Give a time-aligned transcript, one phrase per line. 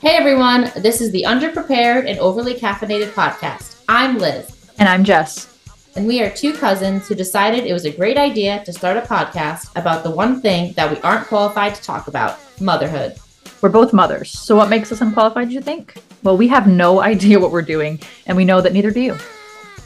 [0.00, 3.82] Hey everyone, this is the Underprepared and Overly Caffeinated podcast.
[3.86, 4.72] I'm Liz.
[4.78, 5.58] And I'm Jess.
[5.94, 9.02] And we are two cousins who decided it was a great idea to start a
[9.02, 13.18] podcast about the one thing that we aren't qualified to talk about motherhood.
[13.60, 14.30] We're both mothers.
[14.30, 15.98] So, what makes us unqualified, do you think?
[16.22, 19.18] Well, we have no idea what we're doing, and we know that neither do you.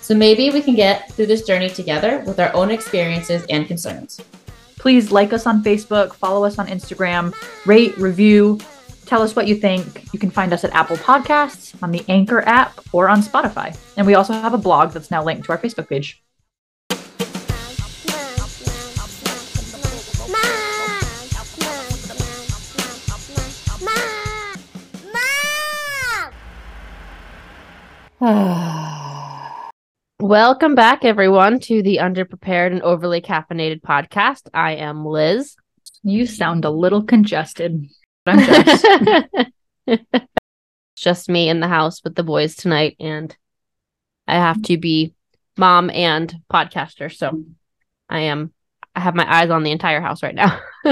[0.01, 4.21] So, maybe we can get through this journey together with our own experiences and concerns.
[4.79, 7.35] Please like us on Facebook, follow us on Instagram,
[7.67, 8.61] rate, review,
[9.07, 10.12] Tell us what you think.
[10.12, 13.76] You can find us at Apple Podcasts, on the Anchor app, or on Spotify.
[13.96, 16.22] And we also have a blog that's now linked to our Facebook page.
[30.18, 34.48] Welcome back, everyone, to the Underprepared and Overly Caffeinated podcast.
[34.55, 35.56] I am Liz.
[36.03, 37.86] You sound a little congested.
[38.27, 38.87] I'm just
[40.97, 43.34] just me in the house with the boys tonight, and
[44.27, 45.15] I have to be
[45.57, 47.15] mom and podcaster.
[47.15, 47.45] So
[48.09, 48.53] I am.
[48.97, 50.61] I have my eyes on the entire house right now.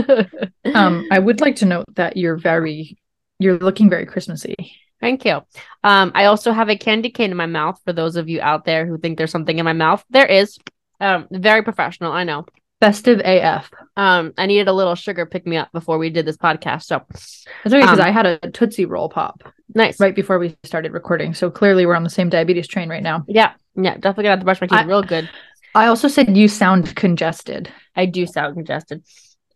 [0.74, 2.98] um, I would like to note that you're very,
[3.38, 4.56] you're looking very Christmassy.
[5.00, 5.40] Thank you.
[5.84, 8.64] Um, I also have a candy cane in my mouth for those of you out
[8.64, 10.04] there who think there's something in my mouth.
[10.10, 10.58] There is.
[11.00, 12.44] Um, very professional, I know.
[12.82, 13.70] Festive AF.
[13.96, 16.82] Um, I needed a little sugar pick me up before we did this podcast.
[16.82, 19.44] So that's okay because um, I had a Tootsie Roll pop.
[19.72, 20.00] Nice.
[20.00, 21.32] Right before we started recording.
[21.32, 23.24] So clearly we're on the same diabetes train right now.
[23.28, 23.52] Yeah.
[23.76, 23.94] Yeah.
[23.94, 25.30] Definitely got to brush my teeth I, real good.
[25.76, 27.70] I also said you sound congested.
[27.94, 29.04] I do sound congested.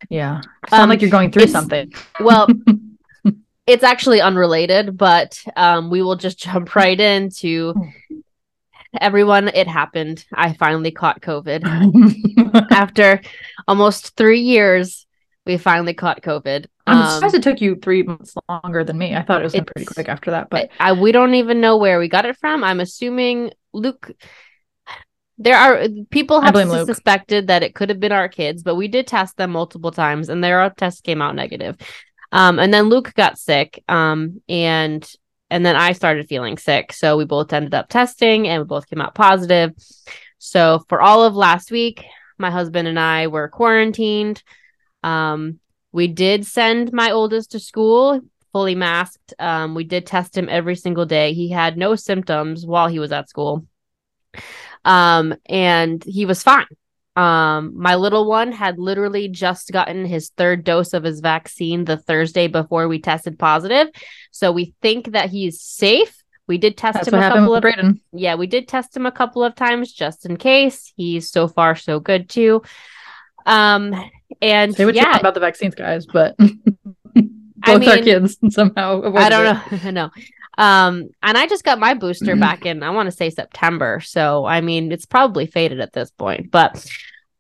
[0.09, 0.41] Yeah.
[0.69, 1.93] Sound um, like you're going through something.
[2.21, 2.47] Well,
[3.67, 7.75] it's actually unrelated, but um, we will just jump right into
[9.01, 10.25] everyone, it happened.
[10.33, 13.21] I finally caught COVID after
[13.67, 15.07] almost three years.
[15.45, 16.67] We finally caught COVID.
[16.87, 19.15] I'm um, surprised it took you three months longer than me.
[19.15, 21.99] I thought it was pretty quick after that, but I, we don't even know where
[21.99, 22.65] we got it from.
[22.65, 24.11] I'm assuming Luke.
[25.39, 27.49] There are people have suspected Luke.
[27.49, 30.43] that it could have been our kids, but we did test them multiple times, and
[30.43, 31.77] their tests came out negative.
[32.33, 35.09] Um, and then Luke got sick, um, and
[35.51, 36.93] and then I started feeling sick.
[36.93, 39.73] So we both ended up testing and we both came out positive.
[40.39, 42.05] So for all of last week,
[42.39, 44.43] my husband and I were quarantined.
[45.03, 45.61] Um,
[45.93, 48.21] we did send my oldest to school
[48.57, 49.35] fully masked.
[49.39, 51.35] Um, we did test him every single day.
[51.35, 53.67] He had no symptoms while he was at school.
[54.83, 56.65] Um, and he was fine.
[57.17, 61.97] Um, my little one had literally just gotten his third dose of his vaccine the
[61.97, 63.89] Thursday before we tested positive.
[64.31, 66.23] So we think that he's safe.
[66.47, 68.01] We did test That's him a couple of Braden.
[68.13, 70.93] Yeah, we did test him a couple of times just in case.
[70.97, 72.63] He's so far so good too.
[73.47, 73.95] Um
[74.43, 76.37] and say what yeah, you want about the vaccines, guys, but
[77.67, 79.03] both I mean, our kids somehow.
[79.17, 79.79] I don't know.
[79.85, 80.11] I know.
[80.59, 82.41] Um, and I just got my booster mm-hmm.
[82.41, 84.01] back in, I want to say September.
[84.01, 86.87] So, I mean, it's probably faded at this point, but,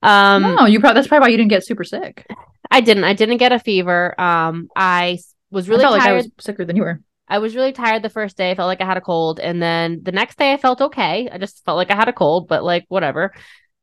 [0.02, 2.26] um, no, you probably, that's probably why you didn't get super sick.
[2.70, 4.20] I didn't, I didn't get a fever.
[4.20, 5.18] Um, I
[5.50, 6.00] was really I tired.
[6.00, 7.00] Like I was sicker than you were.
[7.28, 8.50] I was really tired the first day.
[8.50, 9.40] I felt like I had a cold.
[9.40, 11.28] And then the next day I felt okay.
[11.32, 13.32] I just felt like I had a cold, but like whatever.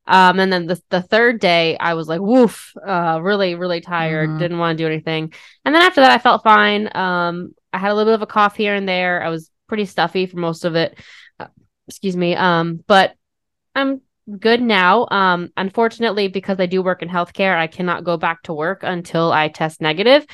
[0.06, 4.30] Um, and then the, the third day I was like, woof, uh, really, really tired,
[4.30, 4.40] mm.
[4.40, 5.34] didn't want to do anything.
[5.66, 6.90] And then after that I felt fine.
[6.96, 9.22] Um, I had a little bit of a cough here and there.
[9.24, 10.98] I was pretty stuffy for most of it.
[11.40, 11.48] Uh,
[11.88, 12.36] excuse me.
[12.36, 13.16] Um, but
[13.76, 14.02] I'm
[14.40, 15.08] good now.
[15.10, 19.32] Um, unfortunately, because I do work in healthcare, I cannot go back to work until
[19.32, 20.26] I test negative.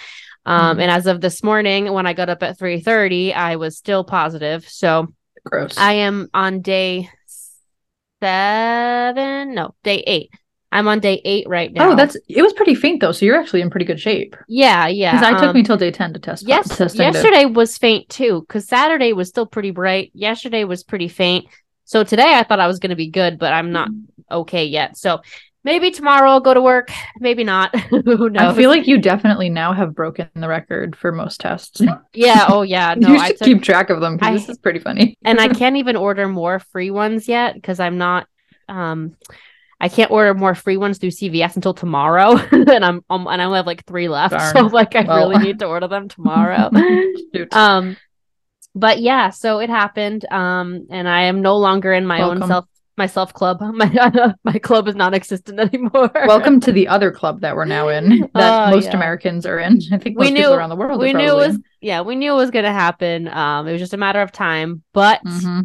[0.45, 0.79] Um, mm-hmm.
[0.81, 4.67] and as of this morning, when I got up at 3:30, I was still positive.
[4.67, 5.07] So
[5.45, 5.77] gross.
[5.77, 7.09] I am on day
[8.21, 10.31] seven, no, day eight.
[10.71, 11.91] I'm on day eight right now.
[11.91, 14.35] Oh, that's it was pretty faint though, so you're actually in pretty good shape.
[14.47, 15.13] Yeah, yeah.
[15.13, 16.47] Because I um, took me till day ten to test.
[16.47, 18.41] Yes, test yesterday was faint too.
[18.41, 20.11] Because Saturday was still pretty bright.
[20.13, 21.47] Yesterday was pretty faint.
[21.85, 23.89] So today I thought I was going to be good, but I'm not
[24.29, 24.95] okay yet.
[24.95, 25.21] So
[25.63, 26.91] maybe tomorrow I'll go to work.
[27.19, 27.75] Maybe not.
[27.89, 28.53] Who knows?
[28.53, 31.81] I feel like you definitely now have broken the record for most tests.
[32.13, 32.45] yeah.
[32.47, 32.93] Oh yeah.
[32.99, 35.17] No, you should took, keep track of them because this is pretty funny.
[35.23, 38.27] and I can't even order more free ones yet because I'm not.
[38.67, 39.15] Um,
[39.81, 43.45] I can't order more free ones through CVS until tomorrow, and I'm um, and I
[43.45, 44.33] only have like three left.
[44.37, 44.53] Darn.
[44.53, 45.29] So like I well.
[45.29, 46.69] really need to order them tomorrow.
[47.51, 47.95] um,
[48.75, 50.25] but yeah, so it happened.
[50.31, 52.43] Um, and I am no longer in my Welcome.
[52.43, 52.65] own self
[52.97, 53.61] my self club.
[53.61, 56.11] My my club is non-existent anymore.
[56.13, 58.29] Welcome to the other club that we're now in.
[58.33, 58.97] That uh, most yeah.
[58.97, 59.79] Americans are in.
[59.93, 60.99] I think we knew, around the world.
[60.99, 61.63] We knew it was in.
[61.79, 63.29] yeah, we knew it was gonna happen.
[63.29, 64.83] Um, it was just a matter of time.
[64.91, 65.61] But mm-hmm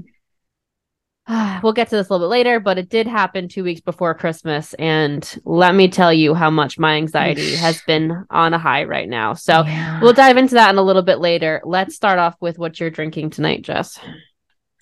[1.63, 4.15] we'll get to this a little bit later, but it did happen two weeks before
[4.15, 4.75] Christmas.
[4.75, 9.09] And let me tell you how much my anxiety has been on a high right
[9.09, 9.35] now.
[9.35, 10.01] So yeah.
[10.01, 11.63] we'll dive into that in a little bit later.
[11.65, 13.99] Let's start off with what you're drinking tonight, Jess.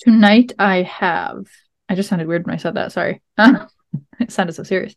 [0.01, 1.47] Tonight I have,
[1.89, 2.91] I just sounded weird when I said that.
[2.93, 3.23] Sorry.
[4.19, 4.95] it sounded so serious.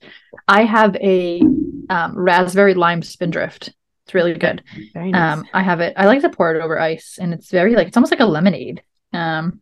[0.48, 1.42] I have a
[1.90, 3.72] um, raspberry lime spindrift.
[4.06, 4.64] It's really good.
[4.94, 5.38] Very nice.
[5.40, 5.94] Um, I have it.
[5.98, 8.26] I like to pour it over ice, and it's very like it's almost like a
[8.26, 8.84] lemonade.
[9.14, 9.62] Um,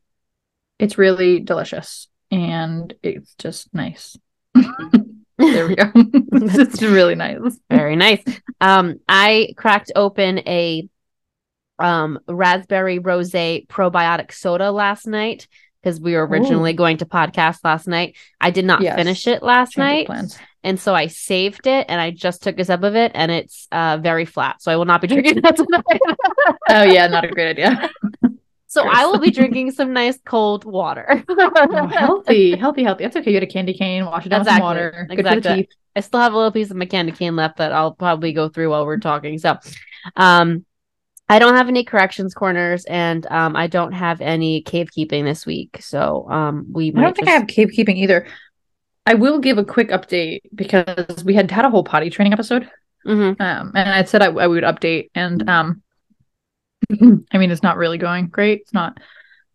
[0.79, 4.17] it's really delicious and it's just nice.
[4.55, 5.91] there we go.
[5.95, 7.59] it's really nice.
[7.69, 8.23] Very nice.
[8.59, 10.87] Um, I cracked open a
[11.79, 15.47] um raspberry rose probiotic soda last night
[15.81, 16.77] because we were originally Ooh.
[16.77, 18.15] going to podcast last night.
[18.39, 18.95] I did not yes.
[18.95, 20.39] finish it last Change night.
[20.63, 23.67] And so I saved it and I just took a sip of it and it's
[23.71, 24.61] uh, very flat.
[24.61, 25.83] So I will not be drinking that tonight.
[26.69, 27.91] oh, yeah, not a great idea.
[28.73, 31.23] So I will be drinking some nice cold water.
[31.29, 33.03] oh, healthy, healthy, healthy.
[33.03, 33.29] That's okay.
[33.29, 34.61] You had a candy cane, wash it down exactly.
[34.61, 35.05] with water.
[35.09, 35.69] Good exactly.
[35.95, 38.49] I still have a little piece of my candy cane left that I'll probably go
[38.49, 39.37] through while we're talking.
[39.37, 39.59] So,
[40.15, 40.65] um,
[41.29, 45.45] I don't have any corrections corners, and um, I don't have any cave keeping this
[45.45, 45.77] week.
[45.79, 46.89] So, um, we.
[46.95, 47.35] I don't think just...
[47.35, 48.25] I have cave keeping either.
[49.05, 52.67] I will give a quick update because we had had a whole potty training episode.
[53.05, 53.39] Mm-hmm.
[53.39, 55.82] Um, and I said I, I would update, and um,
[57.31, 58.61] I mean, it's not really going great.
[58.61, 58.97] It's not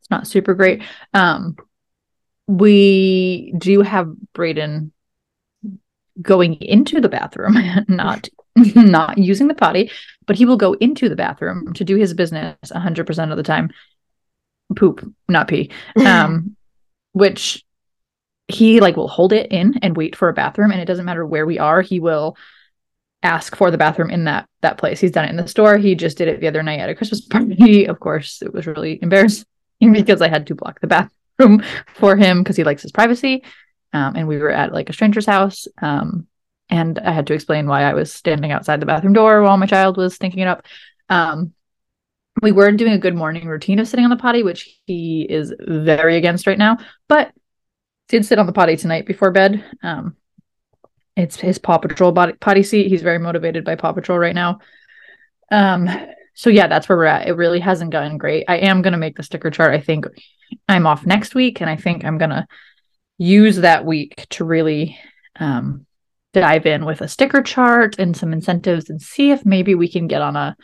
[0.00, 0.82] it's not super great.
[1.14, 1.56] Um
[2.46, 4.92] we do have Braden
[6.20, 7.56] going into the bathroom,
[7.88, 8.28] not
[8.74, 9.90] not using the potty,
[10.26, 13.70] but he will go into the bathroom to do his business 100% of the time.
[14.76, 15.70] Poop, not pee.
[15.96, 16.56] Um
[17.12, 17.64] which
[18.48, 21.26] he like will hold it in and wait for a bathroom and it doesn't matter
[21.26, 22.36] where we are, he will
[23.22, 25.00] ask for the bathroom in that that place.
[25.00, 25.76] He's done it in the store.
[25.76, 27.86] He just did it the other night at a Christmas party.
[27.86, 29.46] Of course, it was really embarrassing
[29.80, 30.86] because I had to block the
[31.38, 31.62] bathroom
[31.94, 33.44] for him because he likes his privacy.
[33.92, 35.66] Um, and we were at like a stranger's house.
[35.80, 36.26] Um,
[36.70, 39.66] and I had to explain why I was standing outside the bathroom door while my
[39.66, 40.66] child was thinking it up.
[41.08, 41.54] Um,
[42.42, 45.52] we were doing a good morning routine of sitting on the potty, which he is
[45.58, 46.76] very against right now,
[47.08, 47.32] but
[48.08, 49.64] did sit on the potty tonight before bed.
[49.82, 50.16] Um,
[51.18, 52.86] it's his Paw Patrol body, potty seat.
[52.86, 54.60] He's very motivated by Paw Patrol right now.
[55.50, 55.90] Um,
[56.34, 57.26] so yeah, that's where we're at.
[57.26, 58.44] It really hasn't gotten great.
[58.46, 59.74] I am gonna make the sticker chart.
[59.74, 60.06] I think
[60.68, 62.46] I'm off next week, and I think I'm gonna
[63.18, 64.96] use that week to really
[65.40, 65.86] um,
[66.32, 70.06] dive in with a sticker chart and some incentives and see if maybe we can
[70.06, 70.56] get on a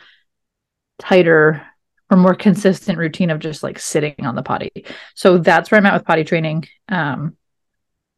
[0.99, 1.67] tighter
[2.09, 4.85] or more consistent routine of just like sitting on the potty.
[5.15, 6.65] So that's where I'm at with potty training.
[6.87, 7.35] Um,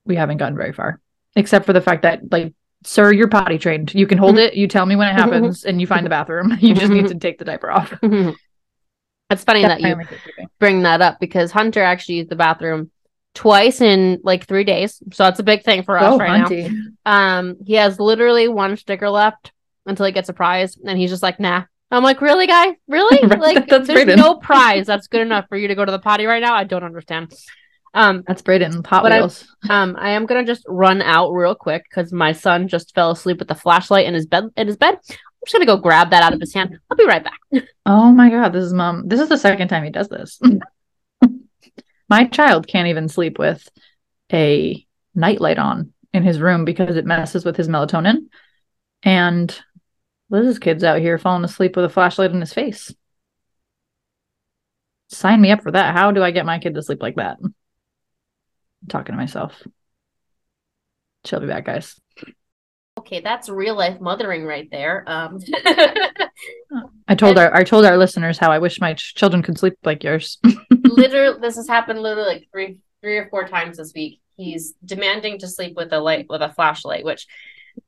[0.06, 1.00] we haven't gotten very far
[1.38, 2.54] except for the fact that like
[2.84, 4.48] sir you're potty trained you can hold mm-hmm.
[4.48, 7.08] it you tell me when it happens and you find the bathroom you just need
[7.08, 7.94] to take the diaper off
[9.30, 9.96] it's funny that you
[10.60, 12.92] bring that up because hunter actually used the bathroom
[13.34, 16.72] twice in like three days so that's a big thing for us oh, right Hunty.
[17.06, 19.52] now um he has literally one sticker left
[19.86, 22.76] until he gets a prize and he's just like nah I'm like, really, guy?
[22.90, 23.18] Really?
[23.38, 26.42] Like, there's no prize that's good enough for you to go to the potty right
[26.42, 26.54] now.
[26.54, 27.34] I don't understand.
[27.94, 29.48] Um, That's Braden Hot Wheels.
[29.64, 33.12] I, um, I am gonna just run out real quick because my son just fell
[33.12, 34.46] asleep with the flashlight in his bed.
[34.56, 36.78] In his bed, I'm just gonna go grab that out of his hand.
[36.90, 37.40] I'll be right back.
[37.90, 39.08] Oh my god, this is mom.
[39.08, 40.42] This is the second time he does this.
[42.10, 43.66] my child can't even sleep with
[44.34, 44.86] a
[45.16, 48.28] nightlight on in his room because it messes with his melatonin.
[49.04, 49.58] And
[50.30, 52.94] Liz's kid's out here falling asleep with a flashlight in his face.
[55.10, 55.96] Sign me up for that.
[55.96, 57.38] How do I get my kid to sleep like that?
[58.88, 59.62] Talking to myself.
[61.26, 62.00] She'll be back, guys.
[62.98, 65.04] Okay, that's real life mothering right there.
[65.08, 65.40] Um
[67.08, 69.76] I told our I told our listeners how I wish my ch- children could sleep
[69.84, 70.40] like yours.
[70.84, 74.20] literally this has happened literally like three three or four times this week.
[74.36, 77.28] He's demanding to sleep with a light with a flashlight, which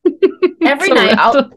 [0.62, 1.50] every night I'll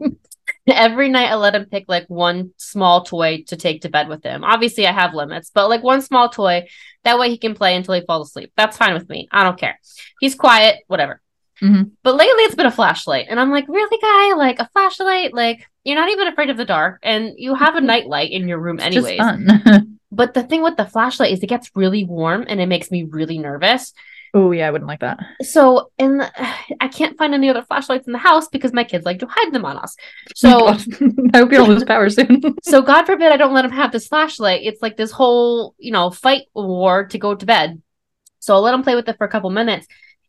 [0.67, 4.23] every night I let him pick like one small toy to take to bed with
[4.23, 4.43] him.
[4.43, 6.67] Obviously, I have limits, but like one small toy.
[7.03, 8.53] That way he can play until he falls asleep.
[8.55, 9.27] That's fine with me.
[9.31, 9.79] I don't care.
[10.21, 11.21] He's quiet, whatever.
[11.61, 11.83] Mm-hmm.
[12.01, 13.27] But lately it's been a flashlight.
[13.29, 14.37] And I'm like, really, guy?
[14.37, 15.33] Like a flashlight?
[15.33, 16.99] Like, you're not even afraid of the dark.
[17.03, 19.19] And you have a nightlight in your room, anyways.
[20.11, 23.03] but the thing with the flashlight is it gets really warm and it makes me
[23.03, 23.93] really nervous.
[24.35, 25.19] Oh yeah, I wouldn't like that.
[25.43, 26.21] So, and
[26.81, 29.53] I can't find any other flashlights in the house because my kids like to hide
[29.53, 29.95] them on us.
[30.35, 30.73] So, I
[31.37, 32.41] hope you don't lose power soon.
[32.63, 34.61] so, God forbid I don't let them have this flashlight.
[34.63, 37.81] It's like this whole, you know, fight war to go to bed.
[38.39, 39.87] So I'll let him play with it for a couple minutes,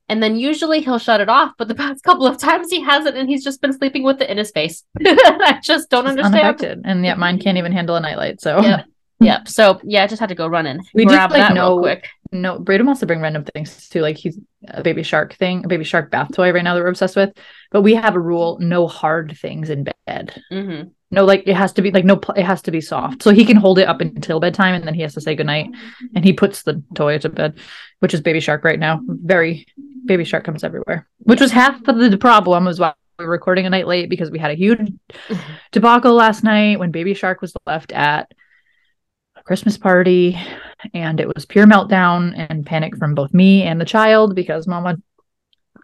[0.08, 1.52] and then usually he'll shut it off.
[1.58, 4.30] But the past couple of times he hasn't, and he's just been sleeping with it
[4.30, 4.84] in his face.
[5.04, 6.34] I just don't understand.
[6.34, 8.40] Unaffected, and yet mine can't even handle a nightlight.
[8.40, 8.60] So.
[8.60, 8.84] Yeah.
[9.24, 9.48] Yep.
[9.48, 10.80] So yeah, I just had to go running.
[10.94, 12.08] We Grab do like no quick.
[12.32, 14.00] No, Braden wants to bring random things too.
[14.00, 14.38] Like he's
[14.68, 17.36] a baby shark thing, a baby shark bath toy right now that we're obsessed with.
[17.70, 20.42] But we have a rule: no hard things in bed.
[20.50, 20.88] Mm-hmm.
[21.10, 23.22] No, like it has to be like no, it has to be soft.
[23.22, 25.70] So he can hold it up until bedtime, and then he has to say goodnight.
[26.14, 27.58] And he puts the toy to bed,
[28.00, 29.00] which is baby shark right now.
[29.06, 29.66] Very
[30.04, 33.66] baby shark comes everywhere, which was half of the problem as well we were recording
[33.66, 34.92] a night late because we had a huge
[35.72, 38.32] debacle last night when Baby Shark was left at
[39.44, 40.38] Christmas party,
[40.92, 44.96] and it was pure meltdown and panic from both me and the child because Mama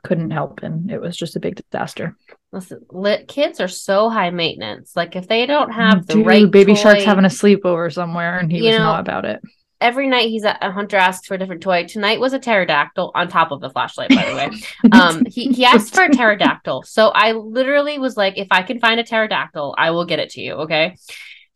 [0.02, 2.17] couldn't help, and it was just a big disaster.
[2.52, 4.97] Listen, lit kids are so high maintenance.
[4.97, 8.38] Like if they don't have the Dude, right Baby toy, Shark's having a sleepover somewhere,
[8.38, 9.40] and he was know, not about it
[9.81, 11.85] every night he's at a hunter asks for a different toy.
[11.85, 14.50] Tonight was a pterodactyl on top of the flashlight, by the way.
[14.93, 16.83] Um, he, he asked for a pterodactyl.
[16.83, 20.31] So I literally was like, if I can find a pterodactyl, I will get it
[20.31, 20.55] to you.
[20.55, 20.97] Okay.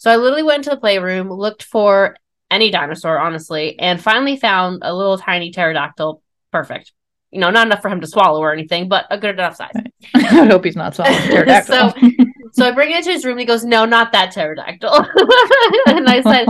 [0.05, 2.15] So I literally went to the playroom, looked for
[2.51, 6.21] any dinosaur, honestly, and finally found a little tiny pterodactyl.
[6.53, 6.93] Perfect.
[7.31, 9.73] You know, not enough for him to swallow or anything, but a good enough size.
[10.15, 11.95] I hope he's not swallowing pterodactyl.
[11.99, 12.11] so
[12.53, 13.39] so I bring it into his room.
[13.39, 14.93] he goes, "No, not that pterodactyl."
[15.87, 16.49] and I said,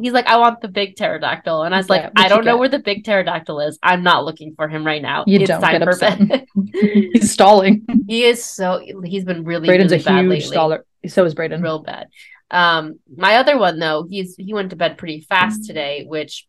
[0.00, 2.60] "He's like, I want the big pterodactyl." And I was like, "I don't know get?
[2.60, 3.80] where the big pterodactyl is.
[3.82, 5.24] I'm not looking for him right now.
[5.26, 6.46] You it's don't get upset.
[6.72, 7.84] he's stalling.
[8.06, 8.80] He is so.
[9.02, 9.66] He's been really.
[9.66, 10.56] Braden's really a huge lately.
[10.56, 10.82] staller.
[11.08, 11.60] So is Braden.
[11.62, 12.06] Real bad.
[12.52, 16.46] Um, my other one though, he's he went to bed pretty fast today, which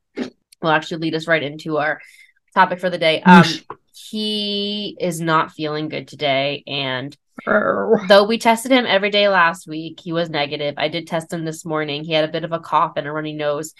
[0.61, 1.99] will actually lead us right into our
[2.53, 3.21] topic for the day.
[3.21, 3.45] Um,
[3.95, 9.99] he is not feeling good today, and Though we tested him every day last week,
[9.99, 10.75] he was negative.
[10.77, 12.03] I did test him this morning.
[12.03, 13.73] He had a bit of a cough and a runny nose.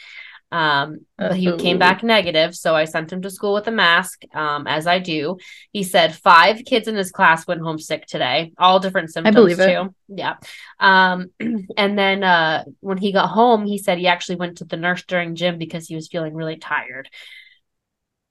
[0.53, 4.21] Um, but he came back negative, so I sent him to school with a mask,
[4.35, 5.37] um, as I do.
[5.71, 9.39] He said five kids in his class went home sick today, all different symptoms I
[9.39, 9.63] believe too.
[9.63, 10.19] It.
[10.19, 10.35] Yeah.
[10.79, 14.77] Um, and then uh, when he got home, he said he actually went to the
[14.77, 17.09] nurse during gym because he was feeling really tired.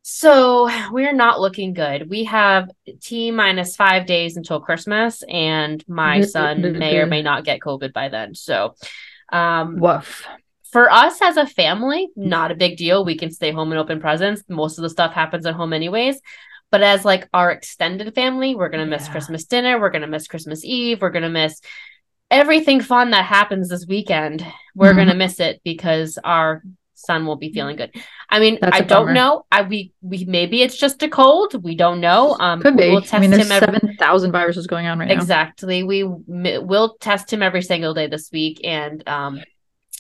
[0.03, 2.09] So we're not looking good.
[2.09, 7.45] We have T minus five days until Christmas, and my son may or may not
[7.45, 8.37] get COVID by then.
[8.37, 8.77] So,
[9.33, 10.25] um, woof.
[10.73, 13.05] For us as a family, not a big deal.
[13.05, 14.43] We can stay home and open presents.
[14.49, 16.19] Most of the stuff happens at home, anyways.
[16.71, 19.13] But as like our extended family, we're gonna miss yeah.
[19.13, 19.79] Christmas dinner.
[19.79, 21.03] We're gonna miss Christmas Eve.
[21.03, 21.61] We're gonna miss
[22.31, 24.45] everything fun that happens this weekend.
[24.75, 24.99] We're mm-hmm.
[25.01, 26.63] gonna miss it because our
[26.95, 27.95] son won't be feeling good.
[28.31, 29.45] I mean, That's I don't know.
[29.53, 31.63] I we we maybe it's just a cold.
[31.63, 32.37] We don't know.
[32.41, 32.89] Um, could be.
[32.89, 33.67] We'll test I mean, there's every...
[33.67, 35.15] seven thousand viruses going on right now.
[35.15, 35.83] Exactly.
[35.83, 39.43] We will test him every single day this week, and um,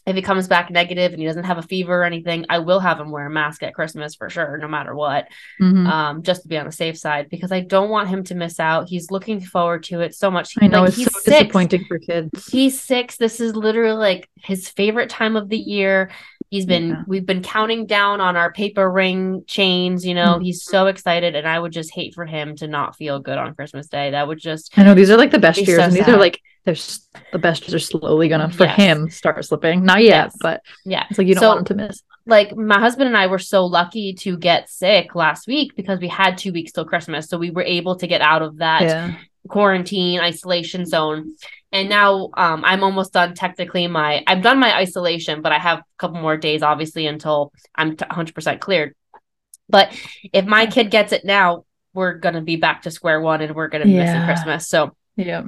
[0.06, 2.80] if he comes back negative and he doesn't have a fever or anything, I will
[2.80, 5.28] have him wear a mask at Christmas for sure, no matter what,
[5.60, 5.86] mm-hmm.
[5.86, 8.58] um, just to be on the safe side because I don't want him to miss
[8.58, 8.88] out.
[8.88, 10.54] He's looking forward to it so much.
[10.60, 11.38] I know like, it's he's so six.
[11.38, 12.48] disappointing for kids.
[12.50, 13.16] He's six.
[13.16, 16.10] This is literally like his favorite time of the year.
[16.52, 17.02] He's been yeah.
[17.06, 20.34] we've been counting down on our paper ring chains, you know.
[20.34, 20.44] Mm-hmm.
[20.44, 23.54] He's so excited and I would just hate for him to not feel good on
[23.54, 24.10] Christmas Day.
[24.10, 26.14] That would just I know these are like the best years so and these sad.
[26.14, 28.76] are like there's the best years are slowly gonna for yes.
[28.76, 29.82] him start slipping.
[29.82, 30.36] Not yet, yes.
[30.42, 31.06] but yeah.
[31.08, 32.02] It's like you don't so, want him to miss.
[32.26, 36.08] Like my husband and I were so lucky to get sick last week because we
[36.08, 37.30] had two weeks till Christmas.
[37.30, 39.14] So we were able to get out of that yeah.
[39.48, 41.34] Quarantine isolation zone.
[41.72, 45.78] And now um, i'm almost done technically my i've done my isolation but i have
[45.78, 48.94] a couple more days obviously until i'm 100% cleared.
[49.68, 49.98] But
[50.34, 53.54] if my kid gets it now we're going to be back to square one and
[53.54, 54.04] we're going to yeah.
[54.04, 54.68] missing christmas.
[54.68, 55.44] So yeah.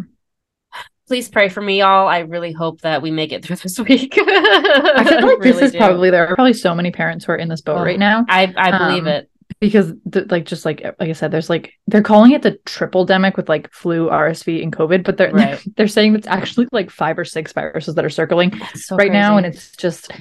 [1.08, 2.08] please pray for me y'all.
[2.08, 4.14] I really hope that we make it through this week.
[4.18, 5.78] I feel like really this is do.
[5.78, 8.24] probably there are probably so many parents who are in this boat oh, right now.
[8.28, 9.30] I i believe um, it
[9.64, 13.06] because the, like just like like I said, there's like they're calling it the triple
[13.06, 15.52] demic with like flu, RSV, and COVID, but they're right.
[15.52, 19.08] they're, they're saying it's actually like five or six viruses that are circling so right
[19.08, 19.12] crazy.
[19.12, 20.12] now, and it's just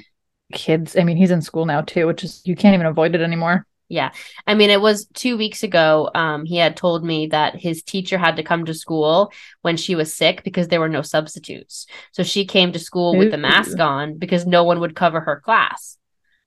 [0.54, 0.96] kids.
[0.96, 3.68] I mean, he's in school now too, which is you can't even avoid it anymore.
[3.90, 4.12] Yeah.
[4.48, 6.10] I mean, it was two weeks ago.
[6.16, 9.32] Um, he had told me that his teacher had to come to school
[9.62, 11.86] when she was sick because there were no substitutes.
[12.14, 13.20] So she came to school Ooh.
[13.20, 15.98] with the mask on because no one would cover her class.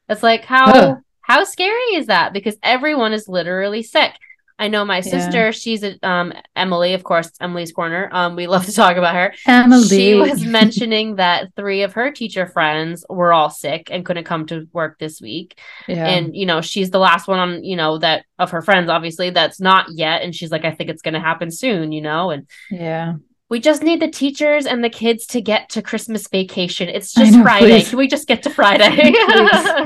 [0.09, 2.33] That's like how how scary is that?
[2.33, 4.13] Because everyone is literally sick.
[4.59, 5.51] I know my sister, yeah.
[5.51, 8.09] she's a, um Emily, of course, Emily's corner.
[8.13, 9.35] Um, we love to talk about her.
[9.47, 9.89] Emily.
[9.89, 14.47] She was mentioning that three of her teacher friends were all sick and couldn't come
[14.47, 15.59] to work this week.
[15.89, 16.07] Yeah.
[16.07, 19.31] And you know, she's the last one on, you know, that of her friends, obviously,
[19.31, 20.23] that's not yet.
[20.23, 22.31] And she's like, I think it's gonna happen soon, you know.
[22.31, 23.15] And yeah,
[23.49, 26.89] we just need the teachers and the kids to get to Christmas vacation.
[26.89, 27.67] It's just know, Friday.
[27.67, 27.89] Please.
[27.91, 29.13] Can we just get to Friday?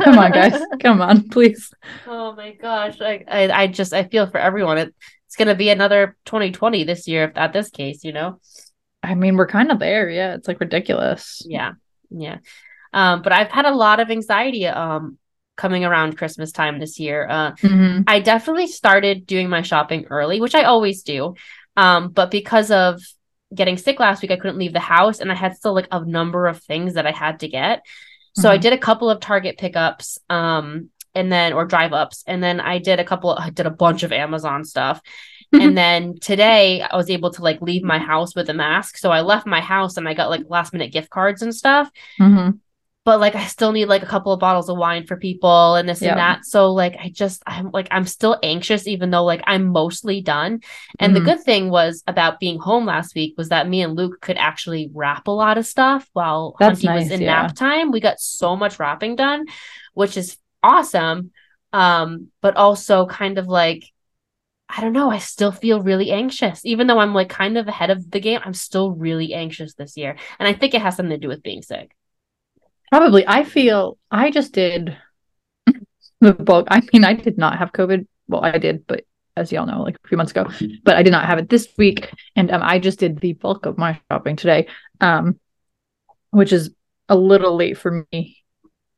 [0.02, 0.60] Come on, guys.
[0.80, 1.72] Come on, please.
[2.06, 3.00] Oh my gosh.
[3.00, 4.78] I, I, I just I feel for everyone.
[4.78, 4.94] It,
[5.26, 8.40] it's gonna be another 2020 this year if at this case, you know.
[9.02, 10.34] I mean, we're kind of there, yeah.
[10.34, 11.42] It's like ridiculous.
[11.46, 11.72] Yeah.
[12.10, 12.38] Yeah.
[12.92, 15.18] Um, but I've had a lot of anxiety um
[15.56, 17.28] coming around Christmas time this year.
[17.28, 18.02] Uh, mm-hmm.
[18.06, 21.34] I definitely started doing my shopping early, which I always do.
[21.76, 23.02] Um, but because of
[23.54, 26.04] getting sick last week, I couldn't leave the house and I had still like a
[26.04, 27.84] number of things that I had to get.
[28.36, 28.54] So mm-hmm.
[28.54, 30.18] I did a couple of Target pickups.
[30.28, 33.70] Um, and then or drive ups and then i did a couple i did a
[33.70, 35.00] bunch of amazon stuff
[35.52, 39.10] and then today i was able to like leave my house with a mask so
[39.10, 41.90] i left my house and i got like last minute gift cards and stuff
[42.20, 42.56] mm-hmm.
[43.04, 45.88] But like i still need like a couple of bottles of wine for people and
[45.88, 46.12] this yep.
[46.12, 49.66] and that so like i just i'm like i'm still anxious even though like i'm
[49.66, 50.60] mostly done
[50.98, 51.24] and mm-hmm.
[51.24, 54.36] the good thing was about being home last week was that me and luke could
[54.36, 57.42] actually wrap a lot of stuff while That's Hunty nice, was in yeah.
[57.42, 59.46] nap time we got so much wrapping done
[59.94, 61.32] which is awesome.
[61.72, 63.84] Um, but also kind of like,
[64.68, 66.64] I don't know, I still feel really anxious.
[66.64, 69.96] Even though I'm like kind of ahead of the game, I'm still really anxious this
[69.96, 70.16] year.
[70.38, 71.94] And I think it has something to do with being sick.
[72.90, 73.26] Probably.
[73.26, 74.96] I feel I just did
[76.20, 76.68] the bulk.
[76.70, 78.06] I mean, I did not have COVID.
[78.28, 79.04] Well, I did, but
[79.36, 80.48] as y'all know, like a few months ago,
[80.82, 82.12] but I did not have it this week.
[82.36, 84.66] And um, I just did the bulk of my shopping today,
[85.00, 85.38] um,
[86.30, 86.74] which is
[87.08, 88.40] a little late for me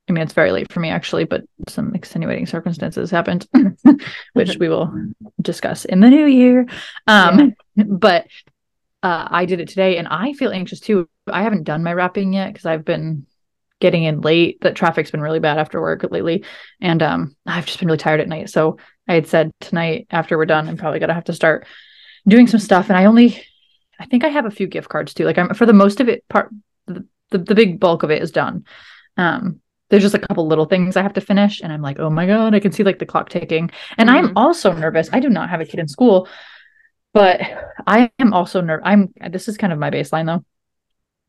[0.09, 3.47] I mean, it's very late for me actually, but some extenuating circumstances happened,
[4.33, 4.93] which we will
[5.41, 6.67] discuss in the new year.
[7.07, 7.85] Um, yeah.
[7.89, 8.27] but
[9.03, 11.09] uh, I did it today, and I feel anxious too.
[11.27, 13.27] I haven't done my wrapping yet because I've been
[13.83, 14.61] getting in late.
[14.63, 16.45] The traffic's been really bad after work lately,
[16.81, 18.49] and um, I've just been really tired at night.
[18.49, 21.67] So I had said tonight after we're done, I'm probably gonna have to start
[22.27, 22.89] doing some stuff.
[22.89, 23.43] And I only,
[24.01, 25.25] I think I have a few gift cards too.
[25.25, 26.51] Like I'm for the most of it, part
[26.87, 28.65] the, the, the big bulk of it is done.
[29.17, 29.61] Um,
[29.91, 31.61] there's just a couple little things I have to finish.
[31.61, 33.71] And I'm like, oh my God, I can see like the clock ticking.
[33.99, 34.29] And mm-hmm.
[34.29, 35.11] I'm also nervous.
[35.13, 36.29] I do not have a kid in school,
[37.13, 37.43] but
[37.87, 38.85] I am also nervous.
[38.87, 40.45] I'm, this is kind of my baseline though.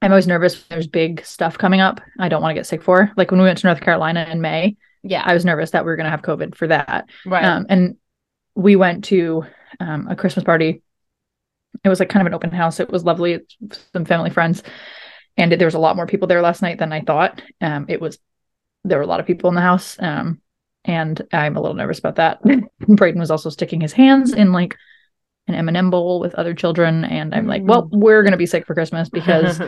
[0.03, 2.01] I'm always nervous there's big stuff coming up.
[2.19, 3.09] I don't want to get sick for.
[3.15, 5.91] Like when we went to North Carolina in May, yeah, I was nervous that we
[5.91, 7.07] were going to have COVID for that.
[7.25, 7.45] Right.
[7.45, 7.95] Um, and
[8.53, 9.45] we went to
[9.79, 10.81] um, a Christmas party.
[11.85, 12.81] It was like kind of an open house.
[12.81, 13.39] It was lovely.
[13.93, 14.61] Some family friends,
[15.37, 17.41] and there was a lot more people there last night than I thought.
[17.61, 18.19] Um, it was
[18.83, 19.95] there were a lot of people in the house.
[19.99, 20.41] Um,
[20.83, 22.43] and I'm a little nervous about that.
[22.81, 24.75] Brayden was also sticking his hands in like
[25.47, 27.89] an M&M bowl with other children, and I'm like, well, mm.
[27.91, 29.61] we're gonna be sick for Christmas because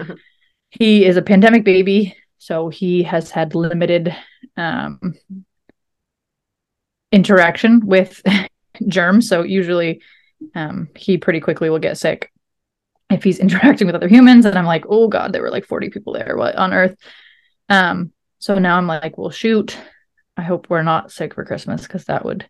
[0.70, 4.16] he is a pandemic baby, so he has had limited
[4.58, 5.16] um,
[7.12, 8.22] interaction with
[8.88, 9.28] germs.
[9.28, 10.02] So usually,
[10.54, 12.32] um, he pretty quickly will get sick
[13.10, 14.46] if he's interacting with other humans.
[14.46, 16.36] And I'm like, oh god, there were like 40 people there.
[16.38, 16.96] What on earth?
[17.70, 19.78] Um, so now I'm like, well, shoot.
[20.38, 22.48] I hope we're not sick for Christmas because that would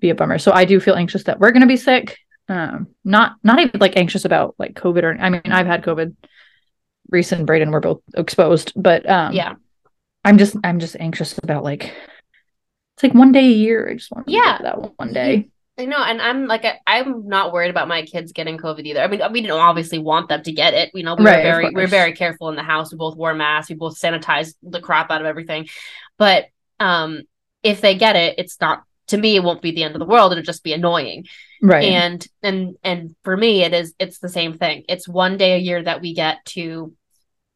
[0.00, 0.38] be a bummer.
[0.38, 2.18] So I do feel anxious that we're going to be sick.
[2.48, 6.14] Um, not not even like anxious about like COVID or I mean I've had COVID.
[7.10, 9.54] Reese and Brayden were both exposed, but um, yeah,
[10.24, 11.94] I'm just I'm just anxious about like
[12.94, 13.88] it's like one day a year.
[13.88, 15.50] I just want yeah that one day.
[15.78, 19.00] I know, and I'm like, I'm not worried about my kids getting COVID either.
[19.00, 20.90] I mean, we didn't obviously want them to get it.
[20.92, 22.90] You know, we right, were very, we are very careful in the house.
[22.90, 23.70] We both wore masks.
[23.70, 25.68] We both sanitized the crap out of everything.
[26.18, 26.46] But
[26.80, 27.22] um,
[27.62, 29.36] if they get it, it's not to me.
[29.36, 30.32] It won't be the end of the world.
[30.32, 31.26] It'll just be annoying.
[31.62, 31.84] Right.
[31.84, 33.94] And and and for me, it is.
[33.98, 34.84] It's the same thing.
[34.88, 36.94] It's one day a year that we get to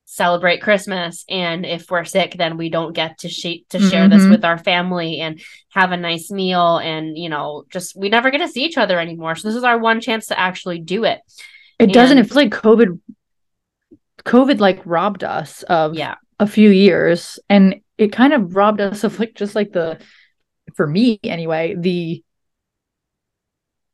[0.04, 1.24] celebrate Christmas.
[1.28, 4.18] And if we're sick, then we don't get to sh- to share mm-hmm.
[4.18, 6.78] this with our family and have a nice meal.
[6.78, 9.36] And you know, just we never get to see each other anymore.
[9.36, 11.20] So this is our one chance to actually do it.
[11.78, 12.18] It and, doesn't.
[12.18, 13.00] It feels like COVID.
[14.24, 19.04] COVID like robbed us of yeah a few years, and it kind of robbed us
[19.04, 19.98] of like just like the,
[20.76, 22.22] for me anyway, the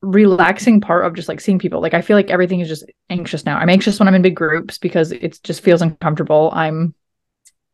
[0.01, 1.81] relaxing part of just like seeing people.
[1.81, 3.59] Like I feel like everything is just anxious now.
[3.59, 6.51] I'm anxious when I'm in big groups because it just feels uncomfortable.
[6.53, 6.95] I'm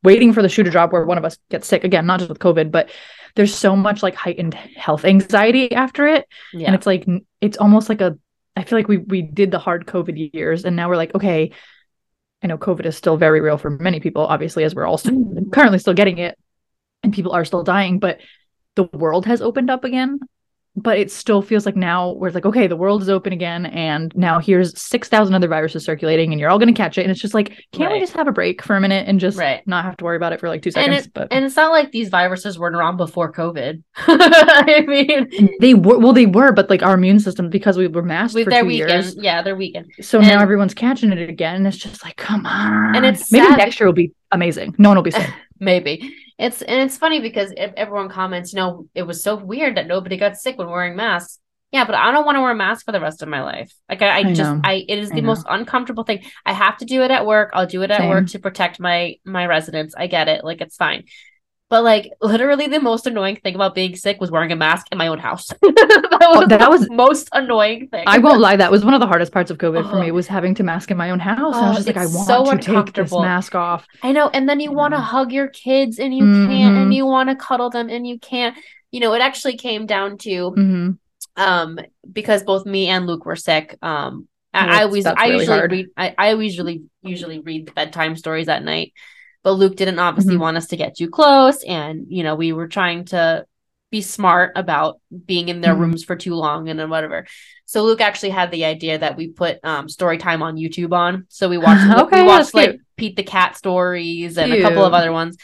[0.02, 2.28] waiting for the shoe to drop where one of us gets sick again, not just
[2.28, 2.90] with COVID, but
[3.34, 6.26] there's so much like heightened health anxiety after it.
[6.52, 6.66] Yeah.
[6.66, 7.06] And it's like
[7.40, 8.18] it's almost like a
[8.56, 11.50] I feel like we we did the hard COVID years and now we're like, okay,
[12.42, 15.44] I know COVID is still very real for many people, obviously, as we're all still,
[15.52, 16.38] currently still getting it
[17.02, 18.18] and people are still dying, but
[18.74, 20.18] the world has opened up again
[20.76, 24.12] but it still feels like now we're like, okay, the world is open again, and
[24.16, 27.02] now here's six thousand other viruses circulating, and you're all going to catch it.
[27.02, 27.92] And it's just like, can't right.
[27.92, 29.64] we just have a break for a minute and just right.
[29.66, 30.96] not have to worry about it for like two seconds?
[30.96, 33.82] And it, but and it's not like these viruses weren't around before COVID.
[33.96, 38.02] I mean, they were well, they were, but like our immune system because we were
[38.02, 38.90] masked for two weakened.
[38.90, 39.16] years.
[39.16, 39.92] Yeah, they're weakened.
[40.00, 42.96] So and, now everyone's catching it again, and it's just like, come on.
[42.96, 43.58] And it's maybe sad.
[43.58, 44.74] next year will be amazing.
[44.78, 45.30] No one will be sick.
[45.60, 49.86] maybe it's and it's funny because everyone comments, you know, it was so weird that
[49.86, 51.38] nobody got sick when wearing masks
[51.74, 53.74] yeah, but I don't want to wear a mask for the rest of my life.
[53.88, 54.60] Like I, I, I just know.
[54.62, 56.22] I it is the most uncomfortable thing.
[56.46, 57.50] I have to do it at work.
[57.52, 58.10] I'll do it at Same.
[58.10, 59.92] work to protect my my residents.
[59.98, 60.44] I get it.
[60.44, 61.02] Like it's fine.
[61.74, 64.98] But like literally the most annoying thing about being sick was wearing a mask in
[64.98, 65.48] my own house.
[65.60, 68.04] that was oh, that was most annoying thing.
[68.06, 70.28] I won't lie, that was one of the hardest parts of COVID for me was
[70.28, 71.56] having to mask in my own house.
[71.56, 73.88] I was just like, I want so to take this mask off.
[74.04, 74.28] I know.
[74.28, 76.48] And then you want to hug your kids and you mm-hmm.
[76.48, 78.56] can't, and you want to cuddle them and you can't.
[78.92, 80.90] You know, it actually came down to mm-hmm.
[81.42, 81.80] um
[82.12, 83.76] because both me and Luke were sick.
[83.82, 85.72] Um I, I always I really usually hard.
[85.72, 88.92] read I, I usually usually read bedtime stories at night
[89.44, 90.42] but Luke didn't obviously mm-hmm.
[90.42, 91.62] want us to get too close.
[91.62, 93.46] And, you know, we were trying to
[93.90, 95.82] be smart about being in their mm-hmm.
[95.82, 97.26] rooms for too long and then whatever.
[97.66, 101.26] So Luke actually had the idea that we put um story time on YouTube on.
[101.28, 104.64] So we watched okay, we watched like Pete the Cat stories and cute.
[104.64, 105.36] a couple of other ones.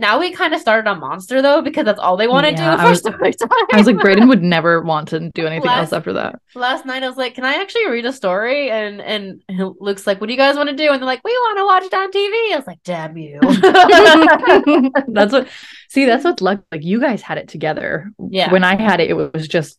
[0.00, 2.74] Now we kind of started on Monster though because that's all they want to yeah,
[2.74, 2.82] do.
[2.82, 6.14] I was, I was like, Braden would never want to do anything last, else after
[6.14, 6.40] that.
[6.54, 9.42] Last night I was like, "Can I actually read a story?" And and
[9.78, 11.64] Luke's like, "What do you guys want to do?" And they're like, "We want to
[11.66, 13.40] watch it on TV." I was like, "Damn you!"
[15.12, 15.48] that's what.
[15.90, 16.62] See, that's what's luck.
[16.72, 18.10] Like you guys had it together.
[18.30, 18.50] Yeah.
[18.50, 19.78] When I had it, it was just.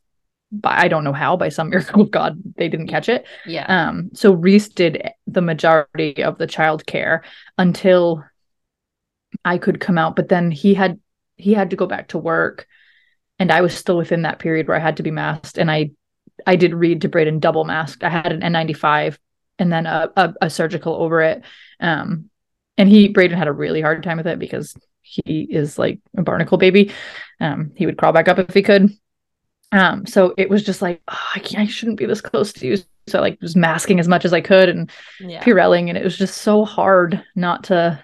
[0.54, 3.26] By, I don't know how by some miracle of God they didn't catch it.
[3.48, 3.66] Yeah.
[3.68, 4.12] Um.
[4.14, 7.24] So Reese did the majority of the child care
[7.58, 8.24] until
[9.44, 11.00] I could come out, but then he had
[11.38, 12.68] he had to go back to work
[13.40, 15.92] and I was still within that period where I had to be masked and I
[16.46, 18.04] I did read to Braden double masked.
[18.04, 19.18] I had an N95
[19.60, 21.44] and then a, a, a surgical over it.
[21.80, 22.30] Um
[22.78, 26.22] and he Braden had a really hard time with it because he is like a
[26.22, 26.92] barnacle baby.
[27.40, 28.92] Um he would crawl back up if he could.
[29.72, 32.68] Um so it was just like oh, I can't I shouldn't be this close to
[32.68, 32.78] you.
[33.08, 35.44] So I, like was masking as much as I could and yeah.
[35.44, 38.04] Purelling and it was just so hard not to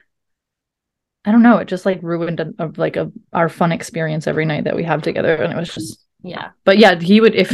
[1.28, 1.58] I don't know.
[1.58, 4.84] It just like ruined a, a, like a our fun experience every night that we
[4.84, 6.52] have together, and it was just yeah.
[6.63, 7.54] But yeah, he would if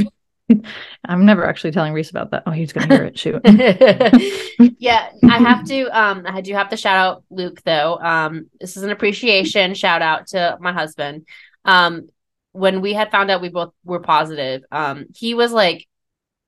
[1.05, 2.43] I'm never actually telling Reese about that.
[2.45, 3.17] Oh, he's gonna hear it.
[3.17, 3.41] Shoot.
[4.79, 5.85] yeah, I have to.
[5.85, 7.97] Um, I do have to shout out Luke though.
[7.97, 11.25] Um, this is an appreciation shout out to my husband.
[11.65, 12.09] Um,
[12.51, 15.87] when we had found out we both were positive, um, he was like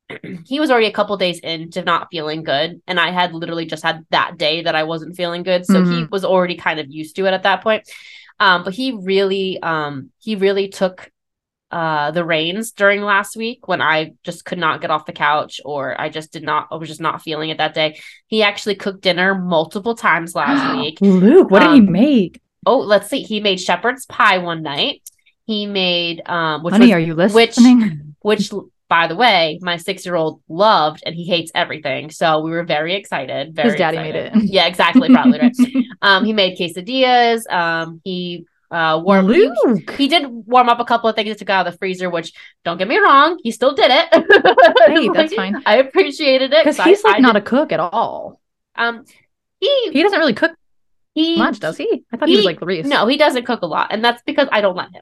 [0.46, 3.84] he was already a couple days into not feeling good and i had literally just
[3.84, 5.66] had that day that i wasn't feeling good.
[5.66, 5.92] So mm-hmm.
[5.92, 7.90] he was already kind of used to it at that point.
[8.40, 11.10] Um, but he really um, he really took
[11.72, 15.60] uh, the reins during last week when i just could not get off the couch
[15.66, 18.00] or i just did not i was just not feeling it that day.
[18.28, 21.00] He actually cooked dinner multiple times last week.
[21.02, 22.42] Luke what um, did he um, make?
[22.66, 23.24] oh let's see.
[23.24, 25.02] He made shepherd's pie one night.
[25.46, 28.16] He made um which Honey, was, are you listening?
[28.22, 28.52] which which
[28.88, 32.12] by the way, my six year old loved and he hates everything.
[32.12, 33.56] So we were very excited.
[33.56, 34.34] Very His daddy excited.
[34.34, 34.50] made it.
[34.50, 35.10] Yeah, exactly.
[35.10, 35.56] Probably right.
[36.02, 37.52] Um, he made quesadillas.
[37.52, 39.50] Um, he uh warm he,
[39.96, 42.34] he, did warm up a couple of things to go out of the freezer, which
[42.64, 44.08] don't get me wrong, he still did it.
[44.88, 45.64] hey, that's like, fine.
[45.66, 48.40] I appreciated it because he's I, like I not a cook at all.
[48.76, 49.06] Um,
[49.60, 50.52] he he doesn't really cook
[51.16, 52.04] he much, does he?
[52.12, 52.86] I thought he, he was like Reese.
[52.86, 55.02] No, he doesn't cook a lot, and that's because I don't let him.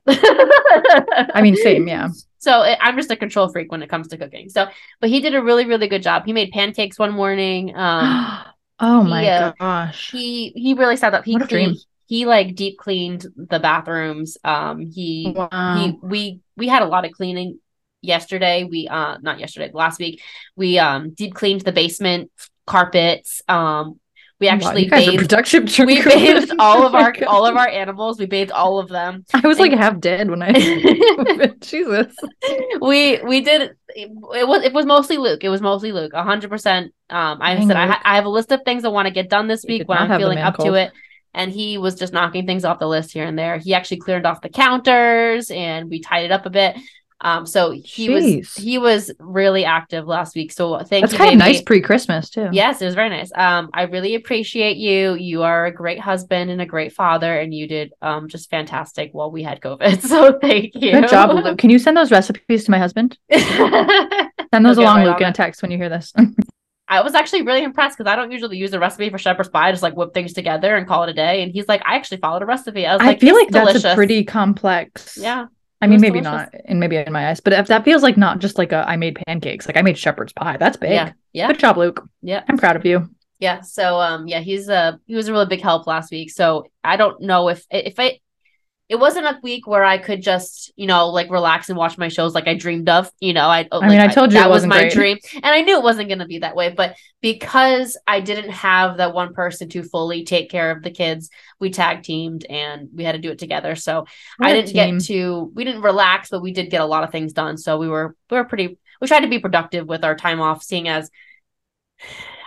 [1.34, 2.10] I mean, same, yeah.
[2.44, 4.50] So it, I'm just a control freak when it comes to cooking.
[4.50, 4.68] So,
[5.00, 6.26] but he did a really, really good job.
[6.26, 7.74] He made pancakes one morning.
[7.76, 8.44] Um,
[8.80, 11.24] oh my uh, gosh, he he really set up.
[11.24, 14.38] He cleaned, he like deep cleaned the bathrooms.
[14.44, 15.76] Um, he wow.
[15.78, 17.60] he we we had a lot of cleaning
[18.02, 18.66] yesterday.
[18.66, 20.22] We uh not yesterday, last week.
[20.58, 22.30] We um deep cleaned the basement
[22.66, 23.42] carpets.
[23.48, 24.00] Um,
[24.40, 28.20] we actually wow, bathed, production we bathed all of our all of our animals.
[28.20, 29.26] We bathed all of them.
[29.34, 30.52] I was and, like half dead when I
[31.62, 32.16] Jesus.
[32.82, 35.44] We we did it was it was mostly Luke.
[35.44, 36.14] It was mostly Luke.
[36.14, 36.94] hundred percent.
[37.10, 39.14] Um I Dang said I, ha- I have a list of things I want to
[39.14, 40.68] get done this week when I'm feeling up cold.
[40.68, 40.92] to it.
[41.36, 43.58] And he was just knocking things off the list here and there.
[43.58, 46.76] He actually cleared off the counters and we tied it up a bit.
[47.24, 48.38] Um, so he Jeez.
[48.38, 50.52] was he was really active last week.
[50.52, 51.08] So thank That's you.
[51.08, 52.50] That's kind of nice pre-Christmas too.
[52.52, 53.32] Yes, it was very nice.
[53.34, 55.16] Um, I really appreciate you.
[55.16, 59.10] You are a great husband and a great father, and you did um just fantastic
[59.14, 60.02] while we had COVID.
[60.14, 60.92] So thank you.
[60.92, 61.58] Good job, Luke.
[61.64, 63.18] Can you send those recipes to my husband?
[63.32, 66.14] send those along, Luke, in a text when you hear this.
[66.88, 69.70] I was actually really impressed because I don't usually use a recipe for shepherd's pie.
[69.70, 71.42] I just like whip things together and call it a day.
[71.42, 72.86] And he's like, I actually followed a recipe.
[72.86, 73.84] I was like, I like, feel like delicious.
[73.84, 75.18] that's a pretty complex.
[75.20, 75.48] Yeah.
[75.84, 76.52] I mean, maybe delicious.
[76.54, 78.88] not, and maybe in my eyes, but if that feels like not just like a
[78.88, 80.58] I made pancakes, like I made shepherd's pie.
[80.58, 80.92] That's big.
[80.92, 81.48] Yeah, yeah.
[81.48, 82.08] Good job, Luke.
[82.22, 83.10] Yeah, I'm proud of you.
[83.40, 83.62] Yeah.
[83.62, 86.32] So, um, yeah, he's a he was a really big help last week.
[86.32, 88.20] So I don't know if if I
[88.94, 92.10] it wasn't a week where I could just, you know, like relax and watch my
[92.10, 93.10] shows like I dreamed of.
[93.20, 93.68] You know, I.
[93.72, 94.94] I mean, I told you that was my great.
[94.94, 96.70] dream, and I knew it wasn't going to be that way.
[96.70, 101.32] But because I didn't have that one person to fully take care of the kids,
[101.60, 103.76] we tag teamed and we had to do it together.
[103.76, 104.06] So
[104.40, 105.52] I didn't get to.
[105.56, 107.58] We didn't relax, but we did get a lot of things done.
[107.58, 108.78] So we were we were pretty.
[109.02, 111.10] We tried to be productive with our time off, seeing as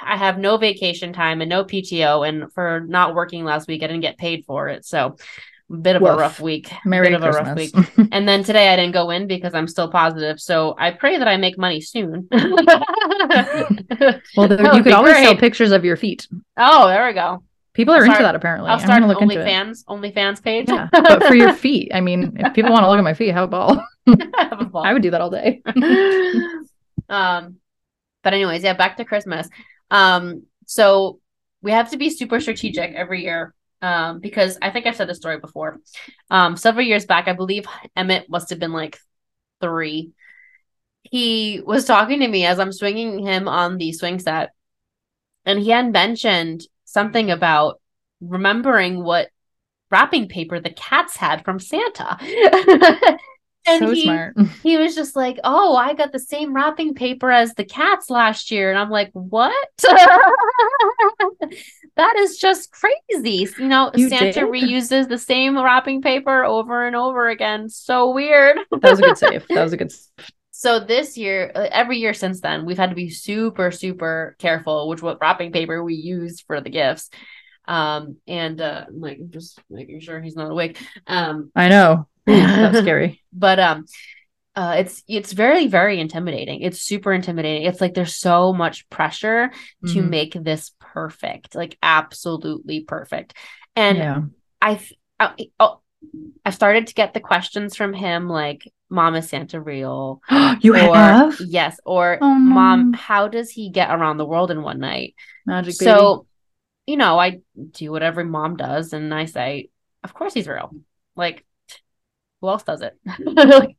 [0.00, 3.88] I have no vacation time and no PTO, and for not working last week, I
[3.88, 4.84] didn't get paid for it.
[4.84, 5.16] So
[5.68, 6.12] bit of Woof.
[6.12, 6.70] a rough week.
[6.84, 7.36] Merry bit Christmas.
[7.36, 8.08] of a rough week.
[8.12, 10.40] and then today I didn't go in because I'm still positive.
[10.40, 12.28] So I pray that I make money soon.
[12.30, 12.40] well,
[14.48, 15.24] the, you could always great.
[15.24, 16.28] sell pictures of your feet.
[16.56, 17.42] Oh, there we go.
[17.74, 18.70] People are start, into that apparently.
[18.70, 20.66] I'll start an OnlyFans, OnlyFans page.
[20.68, 21.90] Yeah, but for your feet.
[21.92, 23.84] I mean, if people want to look at my feet, have a ball.
[24.06, 24.82] have a ball.
[24.82, 25.62] I would do that all day.
[27.10, 27.56] um,
[28.22, 29.46] but anyways, yeah, back to Christmas.
[29.90, 31.20] Um, so
[31.60, 35.18] we have to be super strategic every year um, because I think I've said this
[35.18, 35.80] story before.
[36.30, 38.98] Um, several years back, I believe Emmett must have been like
[39.60, 40.12] three.
[41.02, 44.50] He was talking to me as I'm swinging him on the swing set,
[45.44, 47.80] and he had mentioned something about
[48.20, 49.28] remembering what
[49.90, 52.18] wrapping paper the cats had from Santa.
[53.66, 54.36] And so he, smart.
[54.62, 58.50] he was just like, "Oh, I got the same wrapping paper as the cats last
[58.50, 59.68] year," and I'm like, "What?
[61.96, 64.44] that is just crazy." You know, you Santa did?
[64.44, 67.68] reuses the same wrapping paper over and over again.
[67.68, 68.58] So weird.
[68.70, 69.46] that was a good save.
[69.48, 69.92] That was a good.
[69.92, 70.30] Save.
[70.58, 74.88] So this year, uh, every year since then, we've had to be super, super careful
[74.88, 77.10] which what wrapping paper we use for the gifts.
[77.68, 80.78] Um, and uh, like just making sure he's not awake.
[81.06, 83.22] Um, I know that's scary.
[83.32, 83.84] but um
[84.54, 86.62] uh, it's it's very very intimidating.
[86.62, 87.68] It's super intimidating.
[87.68, 89.50] It's like there's so much pressure
[89.84, 89.92] mm-hmm.
[89.92, 93.34] to make this perfect, like absolutely perfect.
[93.76, 94.20] And yeah.
[94.62, 95.80] I've I, oh,
[96.44, 100.22] I started to get the questions from him like, "Mom is Santa real?"
[100.60, 104.62] you or, have yes, or oh, "Mom, how does he get around the world in
[104.62, 105.74] one night?" Magic.
[105.74, 106.26] So,
[106.86, 107.40] you know, I
[107.72, 109.68] do what every mom does, and I say,
[110.02, 110.74] "Of course he's real."
[111.14, 111.44] Like
[112.40, 112.96] who else does it?
[113.18, 113.76] like,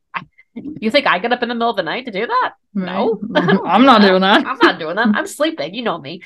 [0.54, 2.54] you think I get up in the middle of the night to do that?
[2.74, 4.46] No, I'm not doing that.
[4.46, 5.08] I'm not doing that.
[5.14, 5.74] I'm sleeping.
[5.74, 6.22] You know me.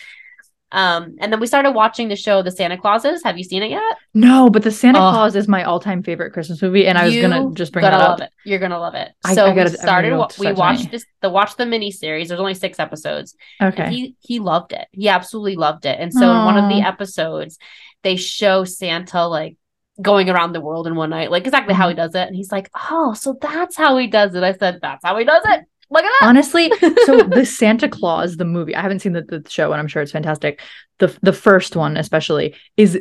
[0.72, 3.22] Um, and then we started watching the show The Santa Clauses.
[3.22, 3.98] Have you seen it yet?
[4.14, 5.12] No, but The Santa oh.
[5.12, 8.20] Claus is my all-time favorite Christmas movie, and I was gonna just bring that up.
[8.20, 8.30] It.
[8.44, 9.12] You're gonna love it.
[9.24, 10.16] I, so I gotta, we started.
[10.38, 11.04] we watched this.
[11.20, 12.28] The watched the mini series.
[12.28, 13.36] There's only six episodes.
[13.60, 13.90] Okay.
[13.90, 14.88] he he loved it.
[14.92, 16.00] He absolutely loved it.
[16.00, 16.38] And so Aww.
[16.38, 17.58] in one of the episodes,
[18.02, 19.56] they show Santa like
[20.00, 22.02] going around the world in one night, like exactly how he mm-hmm.
[22.02, 22.26] does it.
[22.26, 24.42] And he's like, Oh, so that's how he does it.
[24.42, 25.64] I said, That's how he does it.
[25.92, 26.28] Look at that.
[26.28, 26.72] Honestly,
[27.04, 30.02] so the Santa Claus, the movie, I haven't seen the, the show and I'm sure
[30.02, 30.60] it's fantastic.
[30.98, 33.00] The the first one, especially, is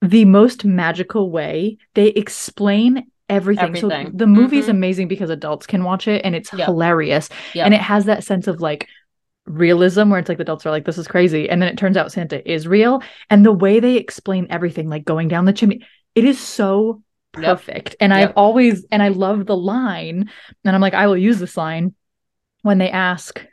[0.00, 1.76] the most magical way.
[1.94, 3.76] They explain everything.
[3.76, 4.06] everything.
[4.06, 4.70] So the movie's mm-hmm.
[4.70, 6.66] amazing because adults can watch it and it's yep.
[6.66, 7.28] hilarious.
[7.54, 7.66] Yep.
[7.66, 8.88] And it has that sense of like
[9.46, 11.96] realism where it's like the adults are like this is crazy and then it turns
[11.96, 15.84] out santa is real and the way they explain everything like going down the chimney
[16.14, 17.96] it is so perfect yep.
[18.00, 18.30] and yep.
[18.30, 20.30] i've always and i love the line
[20.64, 21.94] and i'm like i will use this line
[22.62, 23.44] when they ask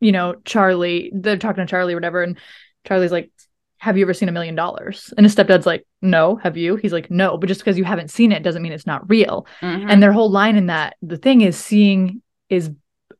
[0.00, 2.38] you know charlie they're talking to charlie or whatever and
[2.86, 3.30] charlie's like
[3.78, 6.92] have you ever seen a million dollars and his stepdad's like no have you he's
[6.92, 9.88] like no but just because you haven't seen it doesn't mean it's not real mm-hmm.
[9.88, 12.70] and their whole line in that the thing is seeing is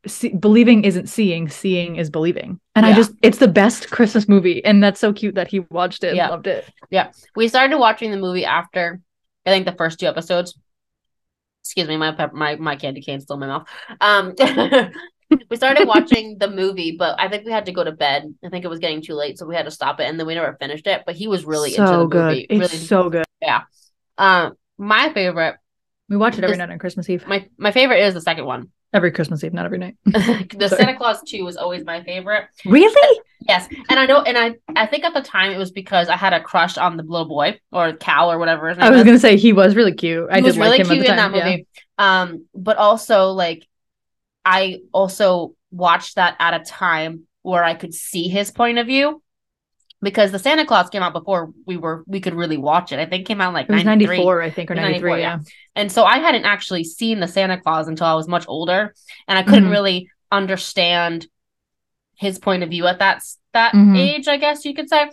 [0.07, 2.59] see, believing isn't seeing, seeing is believing.
[2.75, 2.91] And yeah.
[2.91, 4.63] I just, it's the best Christmas movie.
[4.63, 6.29] And that's so cute that he watched it and yeah.
[6.29, 6.69] loved it.
[6.89, 7.11] Yeah.
[7.35, 9.01] We started watching the movie after,
[9.45, 10.57] I think, the first two episodes.
[11.63, 13.67] Excuse me, my my my candy cane's still in my mouth.
[13.99, 14.35] Um,
[15.49, 18.33] we started watching the movie, but I think we had to go to bed.
[18.43, 20.27] I think it was getting too late, so we had to stop it, and then
[20.27, 21.03] we never finished it.
[21.05, 22.25] But he was really so into the good.
[22.25, 22.47] movie.
[22.49, 23.25] It's really, so good.
[23.41, 23.61] Yeah.
[24.17, 25.55] Um, my favorite.
[26.07, 27.25] We watch it every night on Christmas Eve.
[27.27, 28.69] My my favorite is the second one.
[28.93, 29.97] Every Christmas Eve, not every night.
[30.05, 32.45] the Santa Claus 2 was always my favorite.
[32.65, 33.19] Really?
[33.47, 33.67] Yes.
[33.89, 36.33] And I know and I I think at the time it was because I had
[36.33, 39.53] a crush on the little boy or Cal or whatever I was gonna say he
[39.53, 40.27] was really cute.
[40.31, 41.67] I he was really cute in that movie.
[41.99, 42.21] Yeah.
[42.21, 43.67] Um, but also like
[44.43, 49.21] I also watched that at a time where I could see his point of view
[50.01, 52.99] because the Santa Claus came out before we were we could really watch it.
[52.99, 55.17] I think it came out like was 94, I think, or 93, yeah.
[55.17, 55.39] yeah.
[55.75, 58.93] And so I hadn't actually seen the Santa Claus until I was much older
[59.27, 59.71] and I couldn't mm-hmm.
[59.71, 61.27] really understand
[62.17, 63.23] his point of view at that
[63.53, 63.95] that mm-hmm.
[63.95, 65.09] age, I guess you could say.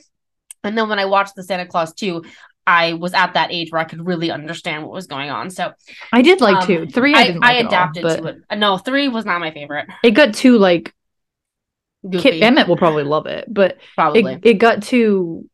[0.64, 2.24] And then when I watched the Santa Claus 2,
[2.66, 5.50] I was at that age where I could really understand what was going on.
[5.50, 5.72] So
[6.12, 6.86] I did like um, two.
[6.86, 8.58] Three I, I, like I adapted all, to it.
[8.58, 9.88] No, three was not my favorite.
[10.04, 10.94] It got too like
[12.10, 15.48] Kit Emmett will probably love it, but probably it, it got to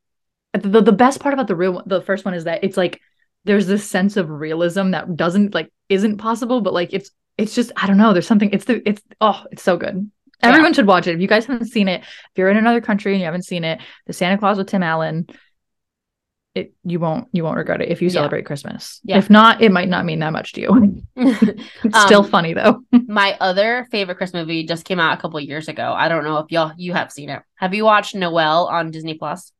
[0.52, 3.00] the the best part about the real the first one is that it's like
[3.44, 7.72] there's this sense of realism that doesn't like isn't possible, but like it's it's just
[7.76, 8.12] I don't know.
[8.12, 8.50] There's something.
[8.52, 10.10] It's the it's oh it's so good.
[10.42, 10.76] Everyone yeah.
[10.76, 11.14] should watch it.
[11.14, 13.64] If you guys haven't seen it, if you're in another country and you haven't seen
[13.64, 15.26] it, The Santa Claus with Tim Allen,
[16.54, 18.46] it you won't you won't regret it if you celebrate yeah.
[18.46, 19.00] Christmas.
[19.04, 19.18] Yeah.
[19.18, 21.02] If not, it might not mean that much to you.
[21.16, 22.82] it's um, still funny though.
[23.06, 25.94] my other favorite Christmas movie just came out a couple years ago.
[25.96, 27.42] I don't know if y'all you have seen it.
[27.56, 29.52] Have you watched Noelle on Disney Plus?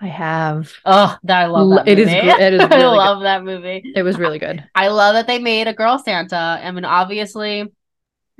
[0.00, 0.72] I have.
[0.84, 1.88] Oh, that I love that.
[1.88, 2.10] It movie.
[2.10, 2.40] is.
[2.40, 2.60] It is.
[2.60, 3.24] Really I love good.
[3.24, 3.92] that movie.
[3.94, 4.64] It was really good.
[4.74, 6.36] I love that they made a girl Santa.
[6.36, 7.72] I mean, obviously,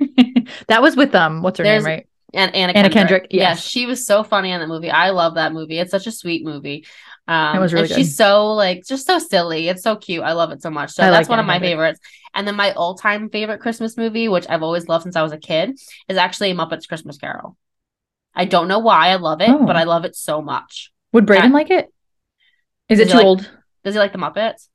[0.67, 1.41] that was with um.
[1.41, 1.83] What's her name?
[1.83, 2.07] Right.
[2.33, 2.93] And Anna, Anna Kendrick.
[2.93, 3.41] Kendrick yes.
[3.41, 4.89] Yeah, she was so funny in that movie.
[4.89, 5.77] I love that movie.
[5.77, 6.85] It's such a sweet movie.
[7.27, 7.97] Um, it was really and good.
[7.97, 9.69] she's so like just so silly.
[9.69, 10.23] It's so cute.
[10.23, 10.91] I love it so much.
[10.91, 11.99] So I that's like one of my favorites.
[12.33, 15.37] And then my all-time favorite Christmas movie, which I've always loved since I was a
[15.37, 17.55] kid, is actually Muppets Christmas Carol.
[18.33, 19.65] I don't know why I love it, oh.
[19.65, 20.91] but I love it so much.
[21.11, 21.93] Would Braden that, like it?
[22.89, 23.51] Is it too like, old?
[23.83, 24.67] Does he like the Muppets?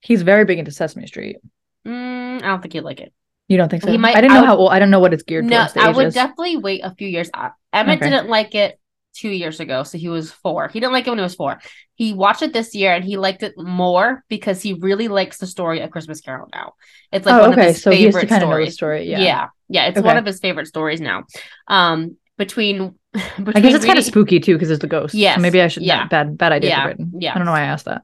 [0.00, 1.38] He's very big into Sesame Street.
[1.84, 3.12] Mm, I don't think he'd like it.
[3.52, 3.90] You don't think so?
[3.90, 4.16] He might.
[4.16, 4.72] I didn't I know would, how old.
[4.72, 7.28] I don't know what it's geared no, I would definitely wait a few years.
[7.74, 8.08] Emmett okay.
[8.08, 8.80] didn't like it
[9.14, 10.68] two years ago, so he was four.
[10.68, 11.60] He didn't like it when he was four.
[11.96, 15.46] He watched it this year and he liked it more because he really likes the
[15.46, 16.72] story of Christmas Carol now.
[17.12, 17.60] It's like oh, one okay.
[17.60, 18.72] of his so favorite stories.
[18.72, 19.10] story.
[19.10, 19.18] Yeah.
[19.18, 20.06] yeah, yeah, it's okay.
[20.06, 21.24] one of his favorite stories now.
[21.68, 25.14] Um, between, between I guess it's kind of spooky too because it's the ghost.
[25.14, 25.82] Yeah, so maybe I should.
[25.82, 26.70] Yeah, bad bad idea.
[26.70, 27.34] Yeah, yeah.
[27.34, 28.02] I don't know why I asked that.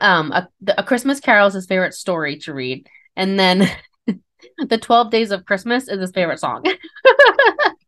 [0.00, 3.68] Um, a, a Christmas Carol is his favorite story to read, and then
[4.58, 6.64] the 12 days of christmas is his favorite song.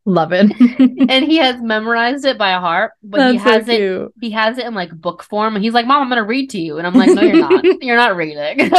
[0.05, 0.51] Love it.
[1.11, 4.57] And he has memorized it by heart but That's he has so it he has
[4.57, 6.79] it in like book form and he's like mom i'm gonna read to you.
[6.79, 7.64] And i'm like no you're not.
[7.83, 8.71] You're not reading.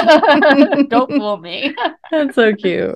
[0.87, 1.75] Don't fool me.
[2.11, 2.95] That's so cute.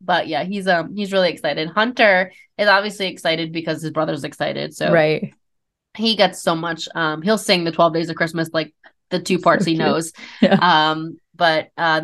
[0.00, 1.68] But yeah he's um he's really excited.
[1.70, 5.34] Hunter is obviously excited because his brother's excited so right.
[5.94, 8.74] he gets so much um he'll sing the 12 days of christmas like
[9.10, 10.12] the two parts so he knows.
[10.40, 10.58] Yeah.
[10.60, 12.02] um but uh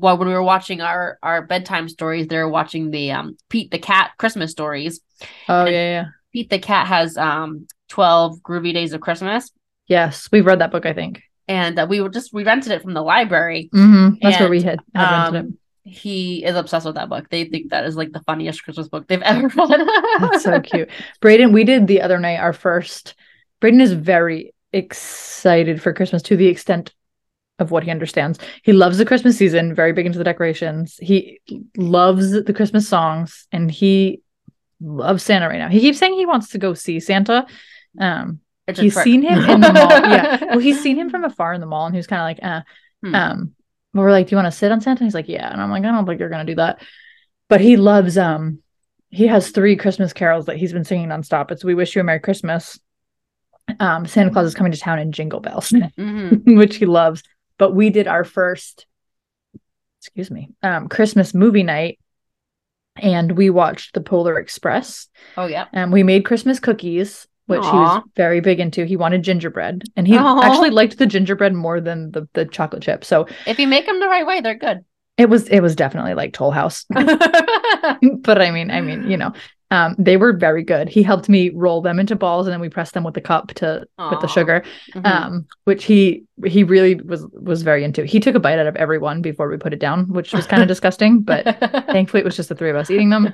[0.00, 3.70] well, when we were watching our our bedtime stories, they were watching the um Pete
[3.70, 5.00] the cat Christmas stories.
[5.48, 6.04] Oh and yeah, yeah.
[6.32, 9.50] Pete the cat has um twelve groovy days of Christmas.
[9.86, 11.22] Yes, we've read that book, I think.
[11.48, 13.70] And uh, we were just we rented it from the library.
[13.72, 14.16] Mm-hmm.
[14.20, 17.28] That's and, where we had, had rented um, it he is obsessed with that book.
[17.30, 19.88] They think that is like the funniest Christmas book they've ever read.
[20.18, 20.90] That's so cute.
[21.20, 23.14] Braden, we did the other night our first.
[23.60, 26.92] Braden is very excited for Christmas to the extent
[27.58, 28.38] of what he understands.
[28.62, 30.98] He loves the Christmas season, very big into the decorations.
[31.00, 31.40] He
[31.76, 34.22] loves the Christmas songs and he
[34.80, 35.68] loves Santa right now.
[35.68, 37.46] He keeps saying he wants to go see Santa.
[37.98, 38.40] Um
[38.74, 39.90] he's seen him in the mall.
[39.90, 40.44] Yeah.
[40.50, 42.38] Well, he's seen him from afar in the mall and he was kind of like,
[42.42, 42.62] uh
[43.02, 43.14] hmm.
[43.14, 43.54] um
[43.94, 45.00] but we're like, Do you want to sit on Santa?
[45.00, 45.50] And he's like, Yeah.
[45.50, 46.82] And I'm like, I don't think you're gonna do that.
[47.48, 48.62] But he loves um
[49.08, 51.50] he has three Christmas carols that he's been singing nonstop.
[51.50, 52.78] It's We Wish You a Merry Christmas.
[53.80, 56.56] Um, Santa Claus is coming to town and Jingle Bells, mm-hmm.
[56.56, 57.22] which he loves
[57.58, 58.86] but we did our first
[60.00, 61.98] excuse me um christmas movie night
[62.96, 65.08] and we watched the polar express.
[65.36, 65.66] Oh yeah.
[65.72, 67.70] And we made christmas cookies which Aww.
[67.70, 68.84] he was very big into.
[68.84, 70.42] He wanted gingerbread and he Aww.
[70.42, 73.04] actually liked the gingerbread more than the, the chocolate chip.
[73.04, 74.84] So if you make them the right way they're good.
[75.16, 76.84] it was it was definitely like toll house.
[76.90, 79.32] But i mean i mean you know
[79.70, 80.88] um, they were very good.
[80.88, 83.48] He helped me roll them into balls, and then we pressed them with the cup
[83.54, 84.12] to Aww.
[84.12, 84.62] with the sugar,
[84.94, 85.06] mm-hmm.
[85.06, 88.04] um, which he he really was was very into.
[88.04, 90.46] He took a bite out of every one before we put it down, which was
[90.46, 91.44] kind of disgusting, but
[91.90, 93.32] thankfully it was just the three of us eating them.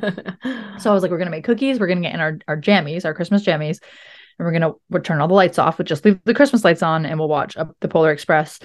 [0.79, 1.79] So I was like, we're gonna make cookies.
[1.79, 3.81] We're gonna get in our our jammies, our Christmas jammies,
[4.38, 5.79] and we're gonna we'll turn all the lights off.
[5.79, 8.59] We'll just leave the Christmas lights on, and we'll watch uh, the Polar Express.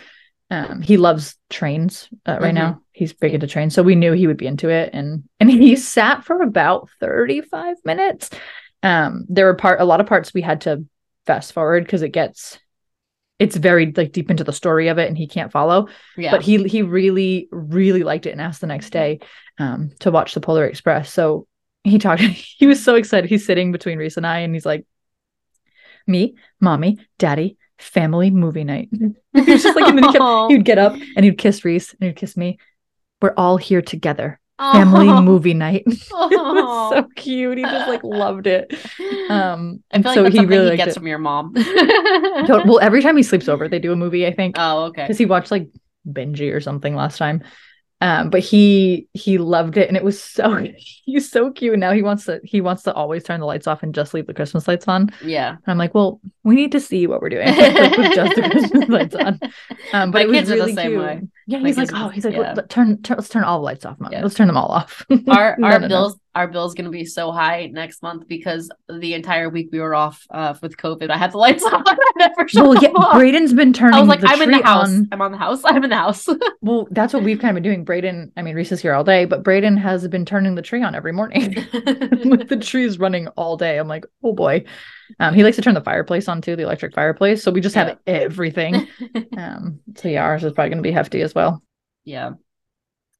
[0.49, 2.55] Um, he loves trains uh, right mm-hmm.
[2.55, 2.81] now.
[2.93, 5.75] He's big into trains, so we knew he would be into it, and and he
[5.75, 8.29] sat for about thirty five minutes.
[8.81, 10.85] Um, there were part a lot of parts we had to
[11.25, 12.59] fast forward because it gets
[13.39, 15.89] it's very like deep into the story of it and he can't follow.
[16.15, 16.31] Yeah.
[16.31, 19.19] but he he really really liked it and asked the next day
[19.59, 21.11] um to watch the polar express.
[21.11, 21.47] So
[21.83, 23.29] he talked he was so excited.
[23.29, 24.85] He's sitting between reese and i and he's like
[26.07, 26.35] me?
[26.61, 26.99] Mommy?
[27.17, 28.89] Daddy family movie night.
[28.91, 31.93] he was just like, and then he kept, he'd get up and he'd kiss Reese
[31.93, 32.59] and he'd kiss me.
[33.21, 34.39] We're all here together.
[34.59, 35.83] Family movie night.
[35.85, 37.59] it was so cute.
[37.59, 38.73] He just like loved it.
[39.29, 40.99] Um, and so he really he gets it.
[40.99, 41.53] from your mom.
[41.53, 44.25] well, every time he sleeps over, they do a movie.
[44.25, 44.55] I think.
[44.57, 45.03] Oh, okay.
[45.03, 45.69] Because he watched like
[46.07, 47.43] Benji or something last time.
[47.99, 51.73] Um, but he he loved it and it was so he's so cute.
[51.73, 54.13] And now he wants to he wants to always turn the lights off and just
[54.13, 55.09] leave the Christmas lights on.
[55.23, 55.51] Yeah.
[55.51, 58.89] And I'm like, well, we need to see what we're doing with just the Christmas
[58.89, 59.39] lights on.
[59.93, 60.99] Um, but My it was really cute.
[60.99, 61.21] Way.
[61.49, 62.55] Yeah, he's like, oh, he's like, yeah.
[62.67, 64.11] turn, turn, let's turn all the lights off, mom.
[64.11, 64.21] Yeah.
[64.21, 65.05] Let's turn them all off.
[65.29, 66.19] our our no, bills, no.
[66.35, 70.27] our bills gonna be so high next month because the entire week we were off
[70.29, 71.09] uh, with COVID.
[71.09, 71.83] I had the lights off.
[71.85, 73.15] I never shut well, yeah, off.
[73.15, 73.95] Braden's been turning.
[73.95, 74.89] I was like, I'm in the house.
[74.89, 75.07] On...
[75.13, 75.61] I'm on the house.
[75.65, 76.27] I'm in the house.
[76.61, 77.85] well, that's what we've kind of been doing.
[77.85, 80.83] Braden, I mean, Reese is here all day, but Braden has been turning the tree
[80.83, 81.55] on every morning.
[81.73, 83.77] like the tree is running all day.
[83.77, 84.65] I'm like, oh boy.
[85.19, 87.43] Um, he likes to turn the fireplace on too, the electric fireplace.
[87.43, 88.13] So we just have yeah.
[88.13, 88.87] everything.
[89.37, 91.61] um, so yeah, ours is probably going to be hefty as well
[92.07, 92.31] yeah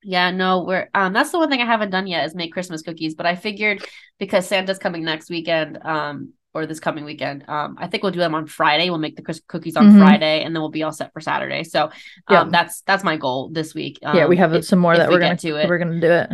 [0.01, 2.81] yeah no we're um that's the one thing i haven't done yet is make christmas
[2.81, 3.85] cookies but i figured
[4.17, 8.19] because santa's coming next weekend um or this coming weekend um i think we'll do
[8.19, 9.99] them on friday we'll make the cookies on mm-hmm.
[9.99, 11.91] friday and then we'll be all set for saturday so um
[12.29, 12.45] yeah.
[12.49, 15.19] that's that's my goal this week um, yeah we have if, some more that we're
[15.19, 16.29] gonna do it we're gonna do it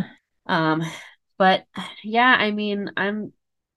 [0.46, 0.80] um
[1.38, 1.64] but
[2.04, 3.32] yeah i mean i'm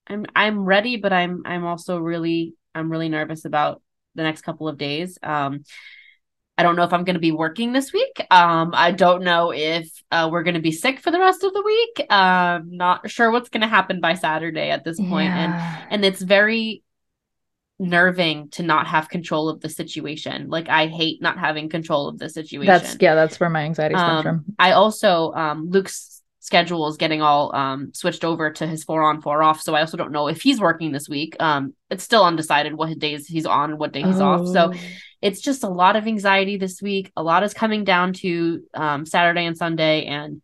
[0.07, 3.81] i'm i'm ready but i'm i'm also really i'm really nervous about
[4.15, 5.63] the next couple of days um
[6.57, 8.25] I don't know if I'm going to be working this week.
[8.31, 11.53] Um, I don't know if uh, we're going to be sick for the rest of
[11.53, 12.11] the week.
[12.11, 15.27] Um, not sure what's going to happen by Saturday at this point.
[15.27, 15.83] Yeah.
[15.83, 16.81] and and it's very
[17.79, 20.49] nerving to not have control of the situation.
[20.49, 22.73] Like I hate not having control of the situation.
[22.73, 24.55] That's yeah, that's where my anxiety comes um, from.
[24.57, 29.21] I also um, Luke's schedule is getting all um, switched over to his four on
[29.21, 32.23] four off so i also don't know if he's working this week um, it's still
[32.23, 34.25] undecided what days he's on and what day he's oh.
[34.25, 34.79] off so oh
[35.21, 37.11] it's just a lot of anxiety this week.
[37.17, 40.41] A lot is coming down to um, Saturday and Sunday, and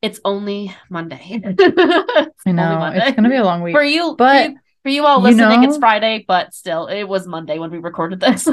[0.00, 1.40] it's only Monday.
[1.44, 1.52] I
[2.52, 3.06] know Monday.
[3.06, 4.46] it's gonna be a long week for you, but.
[4.46, 7.60] For you, for you all listening, you know, it's Friday, but still, it was Monday
[7.60, 8.48] when we recorded this.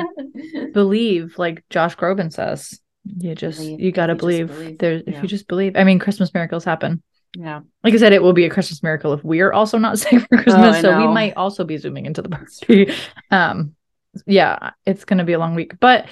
[0.74, 3.80] believe, like Josh Groban says, you just believe.
[3.80, 4.48] you gotta believe.
[4.48, 4.78] believe.
[4.78, 5.02] There, yeah.
[5.06, 5.76] if you just believe.
[5.76, 7.02] I mean, Christmas miracles happen.
[7.36, 7.60] Yeah.
[7.82, 10.42] Like I said, it will be a Christmas miracle if we're also not safe for
[10.42, 10.78] Christmas.
[10.78, 12.92] Oh, so we might also be zooming into the party.
[13.30, 13.74] Um,
[14.26, 16.06] yeah, it's going to be a long week, but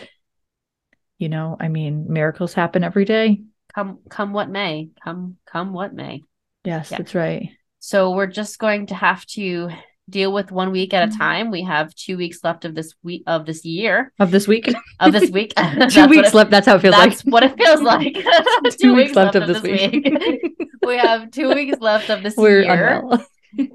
[1.18, 3.42] you know, I mean, miracles happen every day.
[3.74, 6.22] Come, come what may, come, come what may.
[6.64, 6.98] Yes, yeah.
[6.98, 7.50] that's right.
[7.78, 9.70] So we're just going to have to
[10.12, 11.18] deal with one week at a mm-hmm.
[11.18, 11.50] time.
[11.50, 14.12] We have two weeks left of this week of this year.
[14.20, 14.72] Of this week.
[15.00, 15.54] Of this week.
[15.56, 16.50] two weeks it, left.
[16.50, 17.10] That's how it feels like.
[17.10, 17.32] that's like.
[17.32, 18.14] what it feels like.
[18.14, 19.92] two, two weeks, weeks, left, of, this week.
[19.92, 20.58] week.
[20.86, 23.02] we have two weeks left of this We're year.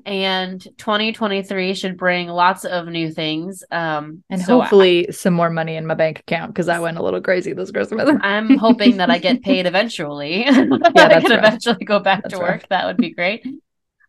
[0.08, 3.64] And 2023 should bring lots of new things.
[3.70, 6.98] Um, and so hopefully I, some more money in my bank account because I went
[6.98, 8.10] a little crazy this Christmas.
[8.22, 10.46] I'm hoping that I get paid eventually.
[10.46, 10.66] yeah,
[10.96, 12.68] I can eventually go back that's to work.
[12.70, 13.46] That would be great.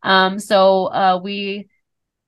[0.03, 1.69] Um, so uh, we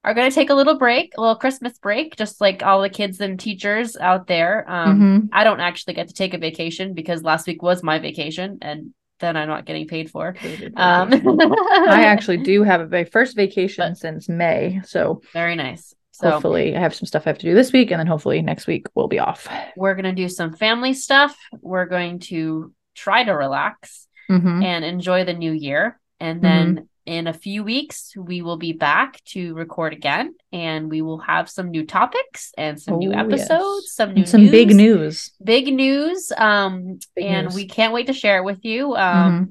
[0.03, 2.89] are going to take a little break, a little Christmas break, just like all the
[2.89, 4.65] kids and teachers out there.
[4.71, 5.27] Um, mm-hmm.
[5.33, 8.95] I don't actually get to take a vacation because last week was my vacation and
[9.21, 10.35] then I'm not getting paid for.
[10.77, 11.13] Um,
[11.89, 15.95] I actually do have a first vacation but, since May, so very nice.
[16.13, 18.43] So hopefully, I have some stuff I have to do this week, and then hopefully
[18.43, 19.47] next week we'll be off.
[19.77, 21.37] We're gonna do some family stuff.
[21.61, 24.63] We're going to try to relax mm-hmm.
[24.63, 28.73] and enjoy the new year, and then mm-hmm in a few weeks, we will be
[28.73, 33.13] back to record again and we will have some new topics and some oh, new
[33.13, 33.95] episodes, yes.
[33.95, 35.31] some new some news, big news.
[35.43, 36.33] Big news.
[36.37, 37.55] Um big and news.
[37.55, 38.95] we can't wait to share it with you.
[38.95, 39.45] Um mm-hmm.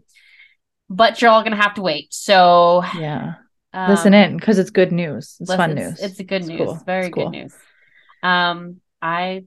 [0.96, 2.14] but you're all gonna have to wait.
[2.14, 3.36] So yeah.
[3.74, 5.38] Um, listen in because it's good news.
[5.40, 6.00] It's listen, fun news.
[6.00, 6.58] It's a good it's news.
[6.60, 6.82] Cool.
[6.86, 7.54] Very it's good news.
[8.24, 9.46] Um I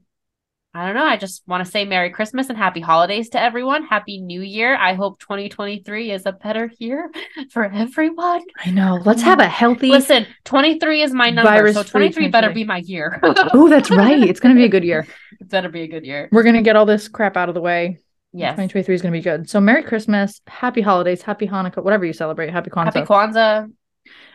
[0.75, 1.05] I don't know.
[1.05, 3.85] I just want to say Merry Christmas and Happy Holidays to everyone.
[3.85, 4.75] Happy New Year.
[4.75, 7.11] I hope 2023 is a better year
[7.51, 8.41] for everyone.
[8.57, 8.99] I know.
[9.05, 9.89] Let's have a healthy.
[9.89, 13.19] Listen, 23 is my number, so 23 better be my year.
[13.23, 14.23] oh, that's right.
[14.23, 15.07] It's going to be a good year.
[15.39, 16.29] It better be a good year.
[16.31, 17.99] We're going to get all this crap out of the way.
[18.31, 18.53] Yes.
[18.53, 19.49] 2023 is going to be good.
[19.49, 22.49] So Merry Christmas, Happy Holidays, Happy Hanukkah, whatever you celebrate.
[22.49, 22.93] Happy Kwanzaa.
[22.93, 23.71] Happy Kwanzaa.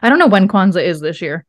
[0.02, 1.46] I don't know when Kwanzaa is this year.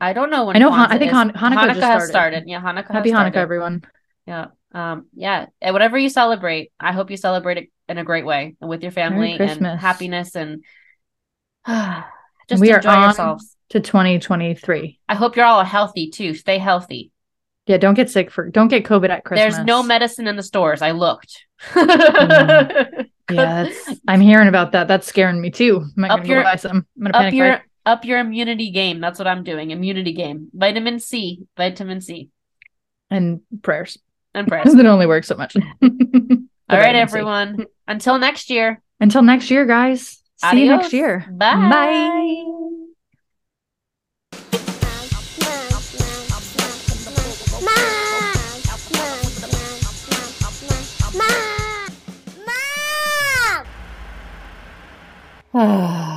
[0.00, 0.56] I don't know when.
[0.56, 0.70] I know.
[0.70, 1.82] Han- I think Han- Hanukkah, Hanukkah started.
[1.82, 2.44] has started.
[2.46, 2.92] Yeah, Hanukkah.
[2.92, 3.82] Happy Hanukkah, everyone.
[4.26, 4.46] Yeah.
[4.72, 5.06] Um.
[5.14, 5.46] Yeah.
[5.60, 8.92] And whatever you celebrate, I hope you celebrate it in a great way with your
[8.92, 10.62] family and happiness and
[12.48, 13.56] just we enjoy yourselves.
[13.70, 14.98] To 2023.
[15.08, 16.34] I hope you're all healthy too.
[16.34, 17.10] Stay healthy.
[17.66, 19.56] Yeah, don't get sick for don't get COVID at Christmas.
[19.56, 20.80] There's no medicine in the stores.
[20.80, 21.46] I looked.
[21.72, 23.06] mm.
[23.30, 23.68] Yeah,
[24.06, 24.88] I'm hearing about that.
[24.88, 25.84] That's scaring me too.
[25.98, 26.86] I'm up your, buy some.
[26.96, 29.00] I'm gonna up your up your immunity game.
[29.00, 29.70] That's what I'm doing.
[29.70, 30.50] Immunity game.
[30.52, 31.40] Vitamin C.
[31.56, 32.28] Vitamin C.
[33.10, 33.96] And prayers.
[34.34, 34.74] And prayers.
[34.74, 35.56] it only works so much.
[36.70, 37.64] All right, everyone.
[37.88, 38.82] Until next year.
[39.00, 40.22] Until next year, guys.
[40.42, 40.52] Adios.
[40.52, 41.26] See you next year.
[41.32, 41.54] Bye.
[41.56, 42.44] Bye.
[55.54, 56.02] Ah.